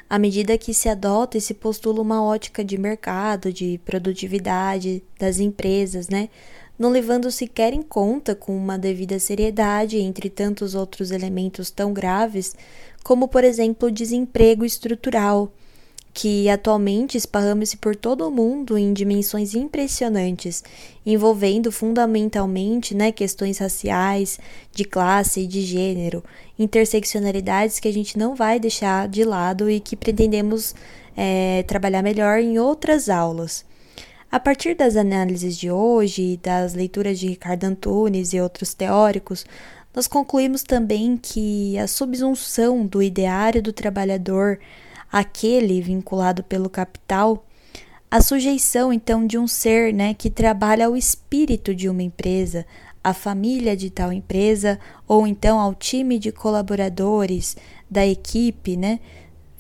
À 0.08 0.18
medida 0.18 0.58
que 0.58 0.74
se 0.74 0.88
adota 0.88 1.38
e 1.38 1.40
se 1.40 1.54
postula 1.54 2.00
uma 2.00 2.22
ótica 2.22 2.64
de 2.64 2.76
mercado, 2.78 3.52
de 3.52 3.80
produtividade 3.84 5.02
das 5.18 5.38
empresas, 5.38 6.08
né? 6.08 6.28
não 6.78 6.90
levando 6.90 7.30
sequer 7.30 7.72
em 7.72 7.82
conta 7.82 8.34
com 8.34 8.56
uma 8.56 8.78
devida 8.78 9.18
seriedade, 9.18 9.98
entre 9.98 10.28
tantos 10.28 10.74
outros 10.74 11.10
elementos 11.10 11.70
tão 11.70 11.92
graves, 11.92 12.56
como, 13.04 13.28
por 13.28 13.44
exemplo, 13.44 13.88
o 13.88 13.92
desemprego 13.92 14.64
estrutural, 14.64 15.52
que 16.14 16.48
atualmente 16.48 17.16
esparrama-se 17.16 17.76
por 17.76 17.96
todo 17.96 18.28
o 18.28 18.30
mundo 18.30 18.76
em 18.76 18.92
dimensões 18.92 19.54
impressionantes, 19.54 20.62
envolvendo 21.06 21.72
fundamentalmente 21.72 22.94
né, 22.94 23.10
questões 23.10 23.58
raciais, 23.58 24.38
de 24.72 24.84
classe 24.84 25.40
e 25.40 25.46
de 25.46 25.62
gênero, 25.62 26.22
interseccionalidades 26.58 27.80
que 27.80 27.88
a 27.88 27.92
gente 27.92 28.18
não 28.18 28.34
vai 28.34 28.60
deixar 28.60 29.08
de 29.08 29.24
lado 29.24 29.70
e 29.70 29.80
que 29.80 29.96
pretendemos 29.96 30.74
é, 31.16 31.62
trabalhar 31.62 32.02
melhor 32.02 32.38
em 32.38 32.58
outras 32.58 33.08
aulas. 33.08 33.64
A 34.30 34.40
partir 34.40 34.74
das 34.74 34.96
análises 34.96 35.56
de 35.56 35.70
hoje, 35.70 36.38
das 36.42 36.74
leituras 36.74 37.18
de 37.18 37.28
Ricardo 37.28 37.64
Antunes 37.64 38.32
e 38.32 38.40
outros 38.40 38.72
teóricos, 38.74 39.44
nós 39.94 40.06
concluímos 40.06 40.62
também 40.62 41.18
que 41.18 41.78
a 41.78 41.86
subsunção 41.86 42.86
do 42.86 43.02
ideário 43.02 43.62
do 43.62 43.74
trabalhador 43.74 44.58
aquele 45.12 45.82
vinculado 45.82 46.42
pelo 46.42 46.70
capital, 46.70 47.44
a 48.10 48.22
sujeição 48.22 48.90
então 48.90 49.26
de 49.26 49.36
um 49.36 49.46
ser, 49.46 49.92
né, 49.92 50.14
que 50.14 50.30
trabalha 50.30 50.86
ao 50.86 50.96
espírito 50.96 51.74
de 51.74 51.88
uma 51.88 52.02
empresa, 52.02 52.64
à 53.04 53.12
família 53.12 53.76
de 53.76 53.90
tal 53.90 54.10
empresa 54.10 54.78
ou 55.06 55.26
então 55.26 55.60
ao 55.60 55.74
time 55.74 56.18
de 56.18 56.32
colaboradores 56.32 57.56
da 57.90 58.06
equipe, 58.06 58.74
né, 58.74 59.00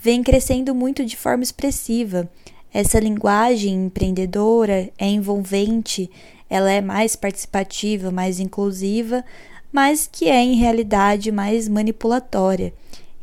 vem 0.00 0.22
crescendo 0.22 0.74
muito 0.74 1.04
de 1.04 1.16
forma 1.16 1.42
expressiva. 1.42 2.28
Essa 2.72 2.98
linguagem 2.98 3.86
empreendedora 3.86 4.90
é 4.96 5.06
envolvente, 5.06 6.10
ela 6.48 6.70
é 6.70 6.80
mais 6.80 7.14
participativa, 7.14 8.10
mais 8.10 8.40
inclusiva, 8.40 9.22
mas 9.70 10.08
que 10.10 10.28
é 10.28 10.42
em 10.42 10.54
realidade 10.54 11.30
mais 11.30 11.68
manipulatória 11.68 12.72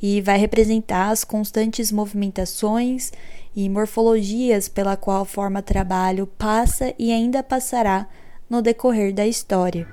e 0.01 0.21
vai 0.21 0.37
representar 0.37 1.09
as 1.09 1.23
constantes 1.23 1.91
movimentações 1.91 3.11
e 3.55 3.67
morfologias 3.67 4.69
pela 4.69 4.95
qual 4.95 5.21
a 5.21 5.25
forma 5.25 5.61
trabalho 5.61 6.25
passa 6.25 6.93
e 6.97 7.11
ainda 7.11 7.43
passará 7.43 8.07
no 8.49 8.61
decorrer 8.61 9.13
da 9.13 9.27
história. 9.27 9.87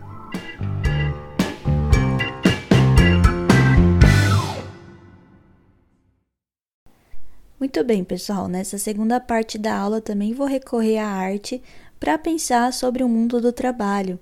Muito 7.59 7.83
bem, 7.83 8.05
pessoal. 8.05 8.49
Nessa 8.49 8.79
segunda 8.79 9.19
parte 9.19 9.59
da 9.59 9.77
aula 9.77 10.01
também 10.01 10.35
vou 10.35 10.47
recorrer 10.47 10.99
à 10.99 11.09
arte 11.09 11.63
para 11.99 12.19
pensar 12.19 12.73
sobre 12.73 13.03
o 13.03 13.09
mundo 13.09 13.41
do 13.41 13.51
trabalho. 13.51 14.21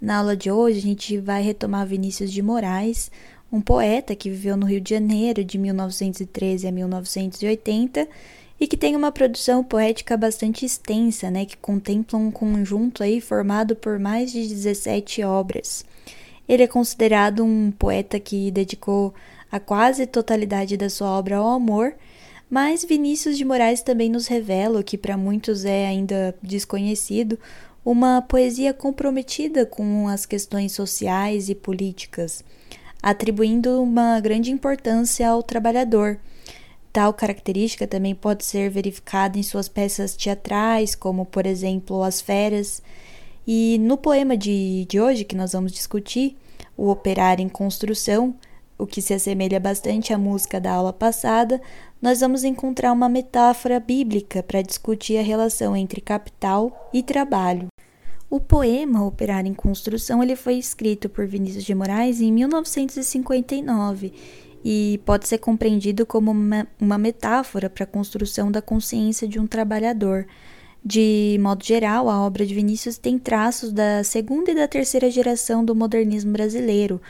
Na 0.00 0.18
aula 0.18 0.36
de 0.36 0.50
hoje, 0.50 0.78
a 0.78 0.82
gente 0.82 1.18
vai 1.18 1.42
retomar 1.42 1.86
Vinícius 1.86 2.30
de 2.30 2.40
Moraes, 2.42 3.10
um 3.52 3.60
poeta 3.60 4.14
que 4.14 4.30
viveu 4.30 4.56
no 4.56 4.66
Rio 4.66 4.80
de 4.80 4.90
Janeiro 4.90 5.44
de 5.44 5.58
1913 5.58 6.66
a 6.66 6.72
1980 6.72 8.08
e 8.58 8.66
que 8.66 8.76
tem 8.76 8.96
uma 8.96 9.12
produção 9.12 9.62
poética 9.62 10.16
bastante 10.16 10.64
extensa, 10.64 11.30
né, 11.30 11.44
que 11.44 11.56
contempla 11.56 12.18
um 12.18 12.30
conjunto 12.30 13.02
aí 13.02 13.20
formado 13.20 13.76
por 13.76 13.98
mais 13.98 14.32
de 14.32 14.46
17 14.46 15.22
obras. 15.22 15.84
Ele 16.48 16.62
é 16.62 16.66
considerado 16.66 17.44
um 17.44 17.70
poeta 17.70 18.18
que 18.18 18.50
dedicou 18.50 19.12
a 19.50 19.60
quase 19.60 20.06
totalidade 20.06 20.76
da 20.76 20.88
sua 20.88 21.10
obra 21.10 21.36
ao 21.36 21.48
amor 21.48 21.94
mas 22.48 22.84
Vinícius 22.84 23.36
de 23.36 23.44
Moraes 23.44 23.82
também 23.82 24.08
nos 24.08 24.28
revela 24.28 24.80
o 24.80 24.84
que 24.84 24.96
para 24.96 25.16
muitos 25.16 25.64
é 25.64 25.86
ainda 25.86 26.34
desconhecido, 26.40 27.38
uma 27.84 28.22
poesia 28.22 28.72
comprometida 28.72 29.66
com 29.66 30.08
as 30.08 30.24
questões 30.24 30.72
sociais 30.72 31.48
e 31.48 31.54
políticas, 31.54 32.44
atribuindo 33.06 33.80
uma 33.80 34.18
grande 34.18 34.50
importância 34.50 35.28
ao 35.28 35.40
trabalhador. 35.40 36.18
Tal 36.92 37.14
característica 37.14 37.86
também 37.86 38.16
pode 38.16 38.44
ser 38.44 38.68
verificada 38.68 39.38
em 39.38 39.44
suas 39.44 39.68
peças 39.68 40.16
teatrais, 40.16 40.96
como 40.96 41.24
por 41.24 41.46
exemplo 41.46 42.02
As 42.02 42.20
Feras. 42.20 42.82
E 43.46 43.78
no 43.78 43.96
poema 43.96 44.36
de, 44.36 44.86
de 44.86 45.00
hoje 45.00 45.22
que 45.22 45.36
nós 45.36 45.52
vamos 45.52 45.70
discutir, 45.70 46.36
O 46.76 46.90
Operário 46.90 47.44
em 47.44 47.48
Construção, 47.48 48.34
o 48.76 48.84
que 48.84 49.00
se 49.00 49.14
assemelha 49.14 49.60
bastante 49.60 50.12
à 50.12 50.18
música 50.18 50.60
da 50.60 50.72
aula 50.72 50.92
passada, 50.92 51.62
nós 52.02 52.18
vamos 52.18 52.42
encontrar 52.42 52.92
uma 52.92 53.08
metáfora 53.08 53.78
bíblica 53.78 54.42
para 54.42 54.62
discutir 54.62 55.16
a 55.16 55.22
relação 55.22 55.76
entre 55.76 56.00
capital 56.00 56.90
e 56.92 57.04
trabalho. 57.04 57.68
O 58.28 58.40
poema 58.40 59.04
Operário 59.06 59.48
em 59.48 59.54
Construção 59.54 60.20
ele 60.20 60.34
foi 60.34 60.54
escrito 60.54 61.08
por 61.08 61.26
Vinícius 61.26 61.64
de 61.64 61.74
Moraes 61.74 62.20
em 62.20 62.32
1959 62.32 64.12
e 64.64 65.00
pode 65.04 65.28
ser 65.28 65.38
compreendido 65.38 66.04
como 66.04 66.32
uma, 66.32 66.66
uma 66.80 66.98
metáfora 66.98 67.70
para 67.70 67.84
a 67.84 67.86
construção 67.86 68.50
da 68.50 68.60
consciência 68.60 69.28
de 69.28 69.38
um 69.38 69.46
trabalhador. 69.46 70.26
De 70.84 71.38
modo 71.40 71.64
geral, 71.64 72.08
a 72.08 72.20
obra 72.20 72.44
de 72.44 72.52
Vinícius 72.52 72.98
tem 72.98 73.16
traços 73.16 73.72
da 73.72 74.02
segunda 74.02 74.50
e 74.50 74.56
da 74.56 74.66
terceira 74.66 75.08
geração 75.08 75.64
do 75.64 75.74
modernismo 75.74 76.32
brasileiro, 76.32 77.00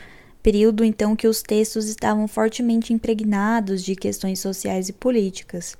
período 0.43 0.83
então 0.83 1.15
que 1.15 1.27
os 1.27 1.41
textos 1.41 1.87
estavam 1.87 2.27
fortemente 2.27 2.93
impregnados 2.93 3.83
de 3.83 3.95
questões 3.95 4.39
sociais 4.39 4.87
e 4.87 4.93
políticas. 4.93 5.75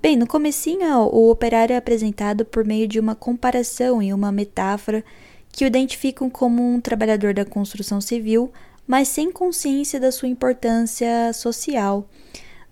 Bem, 0.00 0.16
no 0.16 0.28
comecinho, 0.28 0.86
o 1.12 1.28
operário 1.28 1.74
é 1.74 1.76
apresentado 1.76 2.44
por 2.44 2.64
meio 2.64 2.86
de 2.86 3.00
uma 3.00 3.16
comparação 3.16 4.00
e 4.00 4.12
uma 4.12 4.30
metáfora 4.30 5.04
que 5.50 5.64
o 5.64 5.66
identificam 5.66 6.30
como 6.30 6.62
um 6.62 6.80
trabalhador 6.80 7.34
da 7.34 7.44
construção 7.44 8.00
civil, 8.00 8.52
mas 8.86 9.08
sem 9.08 9.32
consciência 9.32 9.98
da 9.98 10.12
sua 10.12 10.28
importância 10.28 11.32
social. 11.32 12.08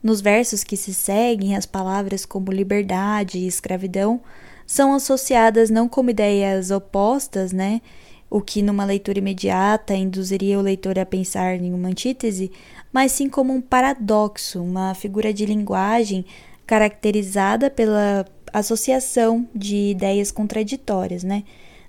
Nos 0.01 0.21
versos 0.21 0.63
que 0.63 0.77
se 0.77 0.95
seguem, 0.95 1.57
as 1.57 1.67
palavras 1.67 2.25
como 2.25 2.53
liberdade 2.53 3.39
e 3.39 3.49
escravidão 3.49 4.21
são 4.65 4.95
associadas 4.95 5.69
não 5.69 5.89
como 5.89 6.11
ideias 6.11 6.71
opostas, 6.71 7.51
né, 7.51 7.81
o 8.31 8.41
que 8.41 8.63
numa 8.63 8.85
leitura 8.85 9.19
imediata 9.19 9.95
induziria 9.95 10.61
o 10.61 10.63
leitor 10.63 10.97
a 10.97 11.05
pensar 11.05 11.57
em 11.57 11.75
uma 11.75 11.89
antítese, 11.89 12.53
mas 12.93 13.11
sim 13.11 13.29
como 13.29 13.53
um 13.53 13.61
paradoxo, 13.61 14.63
uma 14.63 14.95
figura 14.95 15.33
de 15.33 15.45
linguagem 15.45 16.25
caracterizada 16.67 17.71
pela 17.71 18.27
associação 18.53 19.49
de 19.55 19.91
ideias 19.91 20.31
contraditórias, 20.31 21.23
né? 21.23 21.45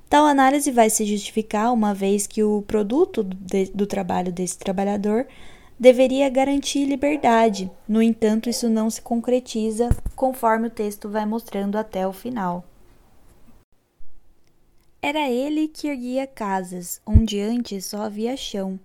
Tal 0.10 0.26
análise 0.26 0.72
vai 0.72 0.90
se 0.90 1.06
justificar 1.06 1.74
uma 1.74 1.94
vez 1.94 2.26
que 2.26 2.42
o 2.42 2.62
produto 2.62 3.24
do 3.24 3.86
trabalho 3.86 4.32
desse 4.32 4.58
trabalhador 4.58 5.28
deveria 5.78 6.30
garantir 6.30 6.86
liberdade. 6.86 7.70
No 7.88 8.02
entanto, 8.02 8.50
isso 8.50 8.70
não 8.70 8.90
se 8.90 9.02
concretiza 9.02 9.90
conforme 10.16 10.68
o 10.68 10.72
texto 10.72 11.10
vai 11.10 11.26
mostrando 11.26 11.78
até 11.78 12.08
o 12.08 12.14
final. 12.14 12.64
Era 15.02 15.30
ele 15.30 15.68
que 15.68 15.88
erguia 15.88 16.26
casas, 16.26 17.02
onde 17.06 17.40
antes 17.40 17.86
só 17.86 18.02
havia 18.02 18.36
chão. 18.36 18.80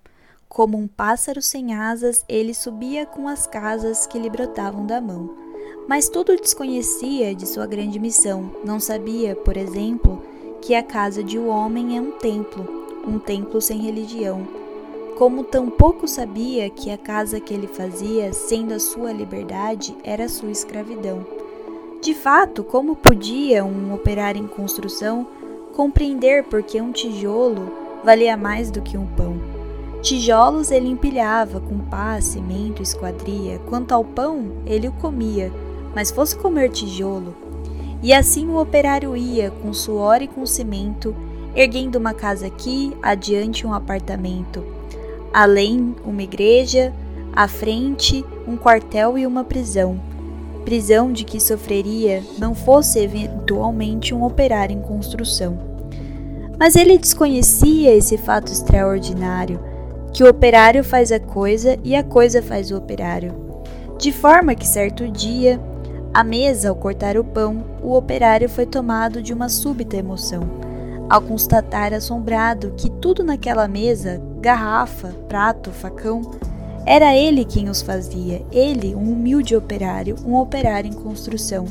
Como 0.48 0.76
um 0.76 0.87
pássaro 0.87 1.40
sem 1.40 1.72
asas, 1.72 2.24
ele 2.28 2.52
subia 2.52 3.07
com 3.07 3.26
as 3.26 3.46
casas 3.46 4.07
que 4.07 4.18
lhe 4.18 4.28
brotavam 4.28 4.87
da 4.87 5.00
mão. 5.00 5.52
Mas 5.88 6.09
tudo 6.09 6.37
desconhecia 6.37 7.35
de 7.35 7.47
sua 7.47 7.66
grande 7.66 7.99
missão. 7.99 8.51
Não 8.64 8.79
sabia, 8.79 9.35
por 9.35 9.57
exemplo, 9.57 10.23
que 10.61 10.75
a 10.75 10.83
casa 10.83 11.23
de 11.25 11.38
um 11.38 11.49
homem 11.49 11.97
é 11.97 12.01
um 12.01 12.12
templo, 12.12 12.66
um 13.07 13.18
templo 13.18 13.61
sem 13.61 13.79
religião. 13.81 14.47
Como 15.18 15.45
tampouco 15.45 16.07
sabia 16.07 16.71
que 16.71 16.90
a 16.90 16.97
casa 16.97 17.40
que 17.40 17.53
ele 17.53 17.66
fazia, 17.66 18.33
sendo 18.33 18.75
a 18.75 18.79
sua 18.79 19.12
liberdade, 19.12 19.97
era 20.03 20.29
sua 20.29 20.51
escravidão. 20.51 21.27
De 22.01 22.14
fato, 22.14 22.64
como 22.64 22.97
podia 22.97 23.64
um 23.64 23.92
operário 23.92 24.42
em 24.42 24.47
construção 24.47 25.27
compreender 25.73 26.45
por 26.45 26.62
que 26.62 26.81
um 26.81 26.92
tijolo 26.92 27.73
valia 28.05 28.37
mais 28.37 28.71
do 28.71 28.83
que 28.83 28.97
um 28.97 29.07
pão. 29.07 29.37
Tijolos 30.03 30.73
ele 30.73 30.88
empilhava 30.88 31.61
com 31.61 31.79
pá, 31.79 32.21
cimento, 32.21 32.83
esquadria, 32.83 33.61
quanto 33.68 33.92
ao 33.92 34.05
pão 34.05 34.51
ele 34.66 34.88
o 34.88 34.92
comia, 34.92 35.53
mas 35.94 36.11
fosse 36.11 36.37
comer 36.37 36.70
tijolo. 36.70 37.35
E 38.02 38.12
assim 38.12 38.48
o 38.48 38.61
operário 38.61 39.16
ia, 39.16 39.50
com 39.50 39.72
suor 39.72 40.22
e 40.22 40.28
com 40.28 40.44
cimento, 40.44 41.14
erguendo 41.55 41.96
uma 41.96 42.14
casa 42.14 42.46
aqui, 42.46 42.92
adiante 43.02 43.66
um 43.66 43.72
apartamento, 43.72 44.64
além 45.33 45.94
uma 46.05 46.22
igreja, 46.22 46.92
à 47.35 47.46
frente 47.46 48.24
um 48.46 48.57
quartel 48.57 49.16
e 49.16 49.26
uma 49.26 49.44
prisão. 49.44 50.00
Prisão 50.64 51.12
de 51.12 51.24
que 51.24 51.40
sofreria 51.40 52.22
não 52.38 52.55
fosse 52.55 52.98
eventualmente 52.98 54.14
um 54.14 54.24
operário 54.24 54.76
em 54.76 54.81
construção. 54.81 55.59
Mas 56.59 56.76
ele 56.76 56.98
desconhecia 56.98 57.94
esse 57.94 58.16
fato 58.16 58.52
extraordinário, 58.52 59.61
que 60.12 60.22
o 60.22 60.28
operário 60.28 60.85
faz 60.85 61.11
a 61.11 61.18
coisa 61.18 61.78
e 61.83 61.96
a 61.96 62.05
coisa 62.05 62.42
faz 62.42 62.70
o 62.70 62.76
operário. 62.76 63.35
De 63.98 64.12
forma 64.12 64.55
que 64.55 64.66
certo 64.66 65.09
dia, 65.09 65.61
à 66.12 66.22
mesa, 66.22 66.68
ao 66.68 66.75
cortar 66.75 67.16
o 67.16 67.25
pão, 67.25 67.64
o 67.83 67.96
operário 67.96 68.48
foi 68.48 68.66
tomado 68.66 69.22
de 69.22 69.33
uma 69.33 69.48
súbita 69.48 69.96
emoção, 69.96 70.42
ao 71.09 71.22
constatar 71.22 71.92
assombrado 71.92 72.75
que 72.77 72.90
tudo 72.90 73.25
naquela 73.25 73.66
mesa 73.66 74.20
garrafa, 74.40 75.09
prato, 75.29 75.70
facão 75.70 76.22
era 76.85 77.16
ele 77.16 77.44
quem 77.44 77.68
os 77.68 77.81
fazia, 77.81 78.42
ele, 78.51 78.94
um 78.94 79.12
humilde 79.12 79.55
operário, 79.55 80.16
um 80.27 80.35
operário 80.35 80.90
em 80.90 80.94
construção. 80.94 81.64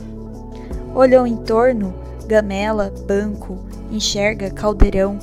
Olhou 0.96 1.28
em 1.28 1.36
torno, 1.36 1.94
gamela, 2.26 2.94
banco, 3.06 3.60
enxerga 3.92 4.50
caldeirão, 4.50 5.20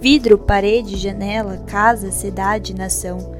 vidro, 0.00 0.38
parede, 0.38 0.96
janela, 0.96 1.58
casa, 1.66 2.12
cidade, 2.12 2.74
nação. 2.74 3.33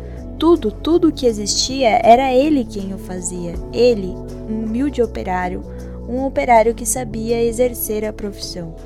Tudo, 0.46 0.70
tudo 0.70 1.11
que 1.11 1.24
existia 1.24 1.98
era 2.04 2.30
ele 2.30 2.66
quem 2.66 2.92
o 2.92 2.98
fazia. 2.98 3.54
Ele, 3.72 4.09
um 4.46 4.64
humilde 4.64 5.00
operário, 5.00 5.64
um 6.07 6.22
operário 6.22 6.74
que 6.74 6.85
sabia 6.85 7.42
exercer 7.42 8.04
a 8.04 8.12
profissão. 8.12 8.76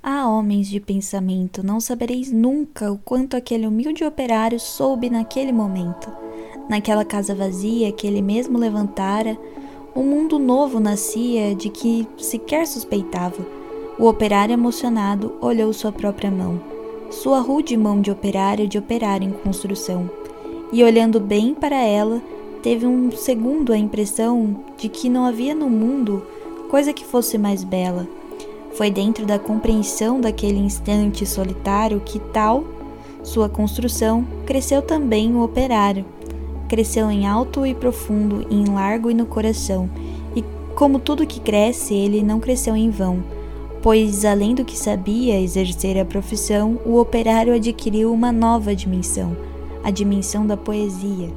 Ah, 0.00 0.28
homens 0.28 0.68
de 0.68 0.78
pensamento, 0.78 1.66
não 1.66 1.80
sabereis 1.80 2.30
nunca 2.30 2.92
o 2.92 2.98
quanto 2.98 3.36
aquele 3.36 3.66
humilde 3.66 4.04
operário 4.04 4.60
soube 4.60 5.10
naquele 5.10 5.50
momento. 5.50 6.08
Naquela 6.68 7.04
casa 7.04 7.34
vazia 7.34 7.90
que 7.90 8.06
ele 8.06 8.22
mesmo 8.22 8.58
levantara, 8.58 9.36
um 9.92 10.04
mundo 10.04 10.38
novo 10.38 10.78
nascia 10.78 11.52
de 11.52 11.68
que 11.68 12.06
sequer 12.16 12.64
suspeitava. 12.64 13.44
O 13.98 14.06
operário 14.06 14.52
emocionado 14.52 15.36
olhou 15.40 15.72
sua 15.72 15.90
própria 15.90 16.30
mão, 16.30 16.75
sua 17.10 17.40
rude 17.40 17.76
mão 17.76 18.00
de 18.00 18.10
operário 18.10 18.66
de 18.66 18.78
operário 18.78 19.28
em 19.28 19.32
construção, 19.32 20.10
e 20.72 20.82
olhando 20.82 21.20
bem 21.20 21.54
para 21.54 21.76
ela, 21.76 22.20
teve 22.62 22.86
um 22.86 23.10
segundo 23.12 23.72
a 23.72 23.78
impressão 23.78 24.56
de 24.76 24.88
que 24.88 25.08
não 25.08 25.24
havia 25.24 25.54
no 25.54 25.70
mundo 25.70 26.22
coisa 26.68 26.92
que 26.92 27.04
fosse 27.04 27.38
mais 27.38 27.62
bela. 27.62 28.06
Foi 28.74 28.90
dentro 28.90 29.24
da 29.24 29.38
compreensão 29.38 30.20
daquele 30.20 30.58
instante 30.58 31.24
solitário 31.24 32.02
que 32.04 32.18
tal 32.18 32.64
sua 33.22 33.48
construção 33.48 34.26
cresceu 34.44 34.82
também 34.82 35.34
o 35.34 35.42
operário. 35.42 36.04
Cresceu 36.68 37.10
em 37.10 37.26
alto 37.26 37.66
e 37.66 37.74
profundo, 37.74 38.46
em 38.50 38.64
largo 38.66 39.10
e 39.10 39.14
no 39.14 39.26
coração. 39.26 39.88
E 40.34 40.44
como 40.74 40.98
tudo 40.98 41.26
que 41.26 41.40
cresce, 41.40 41.94
ele 41.94 42.22
não 42.22 42.38
cresceu 42.38 42.76
em 42.76 42.90
vão, 42.90 43.22
pois 43.82 44.24
além 44.24 44.54
do 44.54 44.64
que 44.64 44.76
sabia 44.76 45.40
exercer 45.40 45.98
a 45.98 46.04
profissão, 46.04 46.80
o 46.84 46.98
operário 46.98 47.54
adquiriu 47.54 48.12
uma 48.12 48.32
nova 48.32 48.74
dimensão, 48.74 49.36
a 49.84 49.90
dimensão 49.90 50.46
da 50.46 50.56
poesia. 50.56 51.32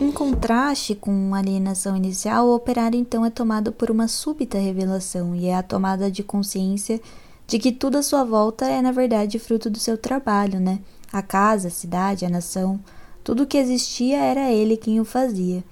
Em 0.00 0.10
contraste 0.10 0.94
com 0.94 1.34
a 1.34 1.38
alienação 1.38 1.94
inicial, 1.96 2.46
o 2.46 2.54
operário 2.54 2.98
então 2.98 3.24
é 3.24 3.28
tomado 3.28 3.70
por 3.70 3.90
uma 3.90 4.08
súbita 4.08 4.58
revelação 4.58 5.34
e 5.34 5.46
é 5.46 5.54
a 5.54 5.62
tomada 5.62 6.10
de 6.10 6.22
consciência 6.22 7.00
de 7.46 7.58
que 7.58 7.70
tudo 7.70 7.98
à 7.98 8.02
sua 8.02 8.24
volta 8.24 8.64
é 8.64 8.80
na 8.80 8.92
verdade 8.92 9.38
fruto 9.38 9.68
do 9.68 9.78
seu 9.78 9.98
trabalho, 9.98 10.58
né? 10.58 10.78
A 11.12 11.20
casa, 11.20 11.68
a 11.68 11.70
cidade, 11.70 12.24
a 12.24 12.30
nação, 12.30 12.80
tudo 13.22 13.46
que 13.46 13.58
existia 13.58 14.18
era 14.18 14.50
ele 14.50 14.76
quem 14.76 14.98
o 15.00 15.04
fazia. 15.04 15.62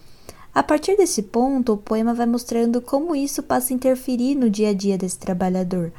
A 0.59 0.62
partir 0.64 0.97
desse 0.97 1.23
ponto, 1.23 1.75
o 1.75 1.77
poema 1.77 2.12
vai 2.12 2.27
mostrando 2.27 2.83
como 2.83 3.14
isso 3.14 3.44
passa 3.44 3.73
a 3.73 3.77
interferir 3.77 4.35
no 4.35 4.51
dia 4.51 4.71
a 4.71 4.75
dia 4.75 4.99
desse 4.99 5.16
trabalhador. 5.16 5.92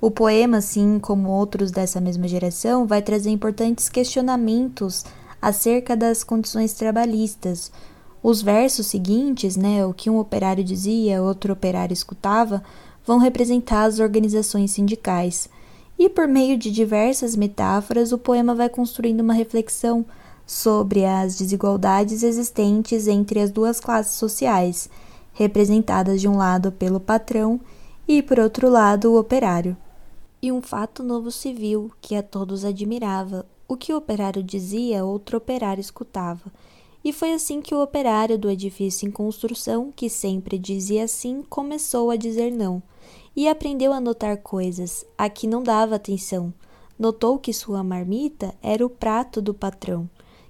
O 0.00 0.10
poema, 0.10 0.56
assim 0.56 0.98
como 0.98 1.28
outros 1.28 1.70
dessa 1.70 2.00
mesma 2.00 2.26
geração, 2.26 2.86
vai 2.86 3.02
trazer 3.02 3.28
importantes 3.28 3.90
questionamentos 3.90 5.04
acerca 5.42 5.94
das 5.94 6.24
condições 6.24 6.72
trabalhistas. 6.72 7.70
Os 8.22 8.40
versos 8.40 8.86
seguintes, 8.86 9.58
né, 9.58 9.84
o 9.84 9.92
que 9.92 10.08
um 10.08 10.18
operário 10.18 10.64
dizia, 10.64 11.22
outro 11.22 11.52
operário 11.52 11.92
escutava, 11.92 12.62
vão 13.04 13.18
representar 13.18 13.82
as 13.82 13.98
organizações 13.98 14.70
sindicais. 14.70 15.50
E 15.98 16.08
por 16.08 16.26
meio 16.26 16.56
de 16.56 16.70
diversas 16.70 17.36
metáforas, 17.36 18.10
o 18.10 18.16
poema 18.16 18.54
vai 18.54 18.70
construindo 18.70 19.20
uma 19.20 19.34
reflexão 19.34 20.06
sobre 20.48 21.04
as 21.04 21.36
desigualdades 21.36 22.22
existentes 22.22 23.06
entre 23.06 23.38
as 23.38 23.50
duas 23.50 23.78
classes 23.78 24.14
sociais, 24.14 24.88
representadas 25.34 26.22
de 26.22 26.26
um 26.26 26.38
lado 26.38 26.72
pelo 26.72 26.98
patrão 26.98 27.60
e 28.08 28.22
por 28.22 28.40
outro 28.40 28.70
lado 28.70 29.12
o 29.12 29.18
operário. 29.18 29.76
E 30.40 30.50
um 30.50 30.62
fato 30.62 31.02
novo 31.02 31.28
viu 31.54 31.92
que 32.00 32.16
a 32.16 32.22
todos 32.22 32.64
admirava, 32.64 33.44
o 33.68 33.76
que 33.76 33.92
o 33.92 33.98
operário 33.98 34.42
dizia, 34.42 35.04
outro 35.04 35.36
operário 35.36 35.82
escutava. 35.82 36.50
E 37.04 37.12
foi 37.12 37.34
assim 37.34 37.60
que 37.60 37.74
o 37.74 37.82
operário 37.82 38.38
do 38.38 38.48
edifício 38.48 39.06
em 39.06 39.10
construção, 39.10 39.92
que 39.94 40.08
sempre 40.08 40.58
dizia 40.58 41.06
sim, 41.06 41.44
começou 41.46 42.10
a 42.10 42.16
dizer 42.16 42.50
não. 42.50 42.82
E 43.36 43.46
aprendeu 43.46 43.92
a 43.92 44.00
notar 44.00 44.38
coisas 44.38 45.04
a 45.18 45.28
que 45.28 45.46
não 45.46 45.62
dava 45.62 45.96
atenção. 45.96 46.54
Notou 46.98 47.38
que 47.38 47.52
sua 47.52 47.84
marmita 47.84 48.54
era 48.62 48.84
o 48.84 48.90
prato 48.90 49.42
do 49.42 49.52
patrão, 49.52 50.08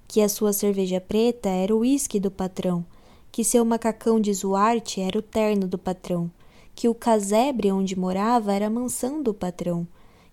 que 0.09 0.19
a 0.19 0.27
sua 0.27 0.51
cerveja 0.51 0.99
preta 0.99 1.47
era 1.47 1.73
o 1.73 1.79
uísque 1.79 2.19
do 2.19 2.29
patrão, 2.29 2.85
que 3.31 3.45
seu 3.45 3.63
macacão 3.63 4.19
de 4.19 4.33
zuarte 4.33 4.99
era 4.99 5.17
o 5.17 5.21
terno 5.21 5.69
do 5.69 5.77
patrão, 5.77 6.29
que 6.75 6.89
o 6.89 6.93
casebre 6.93 7.71
onde 7.71 7.97
morava 7.97 8.51
era 8.51 8.67
a 8.67 8.69
mansão 8.69 9.23
do 9.23 9.33
patrão 9.33 9.87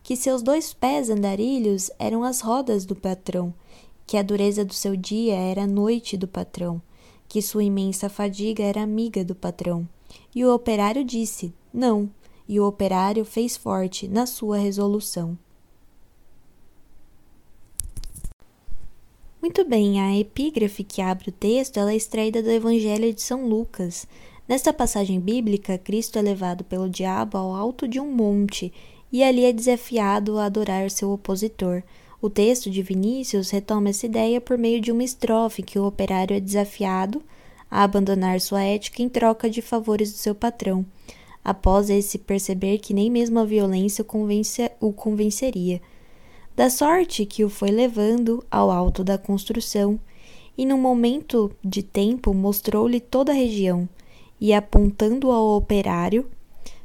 que 0.06 0.14
seus 0.14 0.40
dois 0.40 0.72
pés 0.72 1.10
andarilhos 1.10 1.90
eram 1.98 2.22
as 2.22 2.40
rodas 2.40 2.86
do 2.86 2.94
patrão, 2.94 3.52
que 4.06 4.16
a 4.16 4.22
dureza 4.22 4.64
do 4.64 4.72
seu 4.72 4.94
dia 4.94 5.34
era 5.34 5.64
a 5.64 5.66
noite 5.66 6.16
do 6.16 6.28
patrão, 6.28 6.80
que 7.28 7.42
sua 7.42 7.64
imensa 7.64 8.08
fadiga 8.08 8.62
era 8.62 8.80
amiga 8.80 9.24
do 9.24 9.34
patrão. 9.34 9.84
E 10.32 10.44
o 10.44 10.54
operário 10.54 11.04
disse: 11.04 11.52
Não, 11.74 12.08
e 12.48 12.60
o 12.60 12.68
operário 12.68 13.24
fez 13.24 13.56
forte 13.56 14.06
na 14.06 14.26
sua 14.26 14.58
resolução. 14.58 15.36
Muito 19.46 19.64
bem, 19.64 20.00
a 20.00 20.18
epígrafe 20.18 20.82
que 20.82 21.00
abre 21.00 21.28
o 21.28 21.32
texto 21.32 21.78
é 21.78 21.94
extraída 21.94 22.42
do 22.42 22.50
Evangelho 22.50 23.14
de 23.14 23.22
São 23.22 23.46
Lucas. 23.46 24.04
Nesta 24.48 24.72
passagem 24.72 25.20
bíblica, 25.20 25.78
Cristo 25.78 26.18
é 26.18 26.22
levado 26.22 26.64
pelo 26.64 26.90
diabo 26.90 27.38
ao 27.38 27.54
alto 27.54 27.86
de 27.86 28.00
um 28.00 28.10
monte 28.10 28.72
e 29.12 29.22
ali 29.22 29.44
é 29.44 29.52
desafiado 29.52 30.36
a 30.36 30.46
adorar 30.46 30.90
seu 30.90 31.12
opositor. 31.12 31.84
O 32.20 32.28
texto 32.28 32.68
de 32.68 32.82
Vinícius 32.82 33.50
retoma 33.50 33.90
essa 33.90 34.06
ideia 34.06 34.40
por 34.40 34.58
meio 34.58 34.80
de 34.80 34.90
uma 34.90 35.04
estrofe 35.04 35.62
que 35.62 35.78
o 35.78 35.86
operário 35.86 36.36
é 36.36 36.40
desafiado 36.40 37.22
a 37.70 37.84
abandonar 37.84 38.40
sua 38.40 38.64
ética 38.64 39.00
em 39.00 39.08
troca 39.08 39.48
de 39.48 39.62
favores 39.62 40.10
do 40.10 40.18
seu 40.18 40.34
patrão, 40.34 40.84
após 41.44 41.88
esse 41.88 42.18
perceber 42.18 42.78
que 42.78 42.92
nem 42.92 43.08
mesmo 43.08 43.38
a 43.38 43.44
violência 43.44 44.02
convence, 44.02 44.68
o 44.80 44.92
convenceria. 44.92 45.80
Da 46.56 46.70
sorte 46.70 47.26
que 47.26 47.44
o 47.44 47.50
foi 47.50 47.70
levando 47.70 48.42
ao 48.50 48.70
alto 48.70 49.04
da 49.04 49.18
construção, 49.18 50.00
e 50.56 50.64
num 50.64 50.78
momento 50.78 51.52
de 51.62 51.82
tempo 51.82 52.32
mostrou-lhe 52.32 52.98
toda 52.98 53.30
a 53.30 53.34
região, 53.34 53.86
e 54.40 54.54
apontando 54.54 55.30
ao 55.30 55.54
operário, 55.54 56.26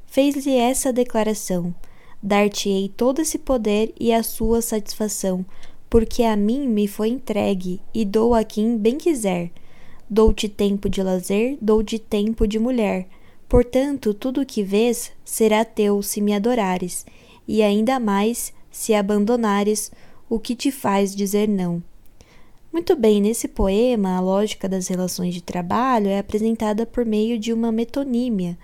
fez-lhe 0.06 0.58
essa 0.58 0.92
declaração: 0.92 1.74
Dar-te-ei 2.22 2.90
todo 2.90 3.22
esse 3.22 3.38
poder 3.38 3.94
e 3.98 4.12
a 4.12 4.24
sua 4.24 4.62
satisfação, 4.62 5.46
porque 5.90 6.24
a 6.24 6.36
mim 6.36 6.68
me 6.68 6.86
foi 6.86 7.08
entregue, 7.08 7.80
e 7.94 8.04
dou 8.04 8.36
a 8.36 8.44
quem 8.44 8.78
bem 8.78 8.98
quiser. 8.98 9.52
Dou-te 10.10 10.50
tempo 10.50 10.90
de 10.90 11.02
lazer, 11.02 11.58
dou-te 11.62 11.98
tempo 11.98 12.46
de 12.46 12.60
mulher. 12.60 13.08
Portanto, 13.48 14.14
tudo 14.14 14.42
o 14.42 14.46
que 14.46 14.64
vês 14.64 15.14
será 15.24 15.64
teu 15.64 16.02
se 16.02 16.20
me 16.20 16.34
adorares, 16.34 17.06
e 17.48 17.64
ainda 17.64 17.98
mais 18.02 18.54
se 18.72 18.94
abandonares 18.94 19.92
o 20.30 20.40
que 20.40 20.56
te 20.56 20.72
faz 20.72 21.16
dizer 21.16 21.48
não. 21.48 21.84
Muito 22.72 22.96
bem, 22.96 23.22
nesse 23.22 23.48
poema, 23.48 24.16
a 24.16 24.22
lógica 24.22 24.68
das 24.68 24.88
relações 24.88 25.34
de 25.34 25.42
trabalho 25.42 26.08
é 26.08 26.18
apresentada 26.18 26.86
por 26.86 27.06
meio 27.06 27.38
de 27.38 27.52
uma 27.52 27.72
metonímia 27.72 28.58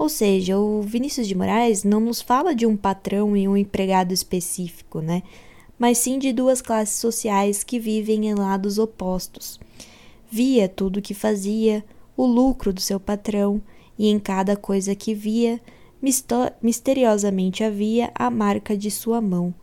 ou 0.00 0.08
seja, 0.08 0.58
o 0.58 0.80
Vinícius 0.80 1.28
de 1.28 1.34
Moraes 1.34 1.84
não 1.84 2.00
nos 2.00 2.22
fala 2.22 2.54
de 2.54 2.64
um 2.64 2.74
patrão 2.74 3.36
e 3.36 3.46
um 3.46 3.54
empregado 3.54 4.14
específico, 4.14 5.02
né? 5.02 5.22
Mas 5.78 5.98
sim 5.98 6.18
de 6.18 6.32
duas 6.32 6.62
classes 6.62 6.98
sociais 6.98 7.62
que 7.62 7.78
vivem 7.78 8.26
em 8.26 8.34
lados 8.34 8.78
opostos. 8.78 9.60
Via 10.30 10.70
tudo 10.70 10.96
o 10.96 11.02
que 11.02 11.12
fazia, 11.12 11.84
o 12.16 12.24
lucro 12.24 12.72
do 12.72 12.80
seu 12.80 12.98
patrão, 12.98 13.60
e 13.98 14.08
em 14.08 14.18
cada 14.18 14.56
coisa 14.56 14.94
que 14.94 15.12
via, 15.12 15.60
misteriosamente 16.02 17.62
havia 17.62 18.10
a 18.14 18.30
marca 18.30 18.76
de 18.76 18.90
sua 18.90 19.20
mão. 19.20 19.54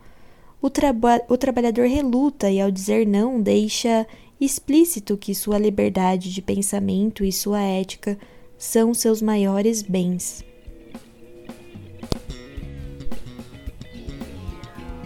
O, 0.62 0.69
traba 0.69 1.21
o 1.30 1.38
trabalhador 1.38 1.88
reluta 1.88 2.50
e, 2.50 2.60
ao 2.60 2.71
dizer 2.71 3.06
não, 3.06 3.41
deixa 3.41 4.06
explícito 4.39 5.17
que 5.17 5.34
sua 5.34 5.58
liberdade 5.58 6.32
de 6.32 6.41
pensamento 6.41 7.23
e 7.23 7.32
sua 7.32 7.62
ética 7.62 8.17
são 8.58 8.93
seus 8.93 9.21
maiores 9.21 9.82
bens. 9.82 10.43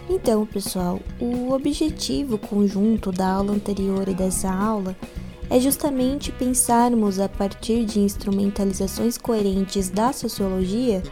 Então, 0.08 0.44
pessoal, 0.44 1.00
o 1.18 1.52
objetivo 1.52 2.36
conjunto 2.36 3.10
da 3.10 3.28
aula 3.28 3.52
anterior 3.52 4.08
e 4.08 4.14
dessa 4.14 4.52
aula 4.52 4.96
é 5.50 5.60
justamente 5.60 6.32
pensarmos 6.32 7.18
a 7.18 7.28
partir 7.28 7.84
de 7.84 8.00
instrumentalizações 8.00 9.18
coerentes 9.18 9.88
da 9.88 10.12
sociologia 10.12 11.02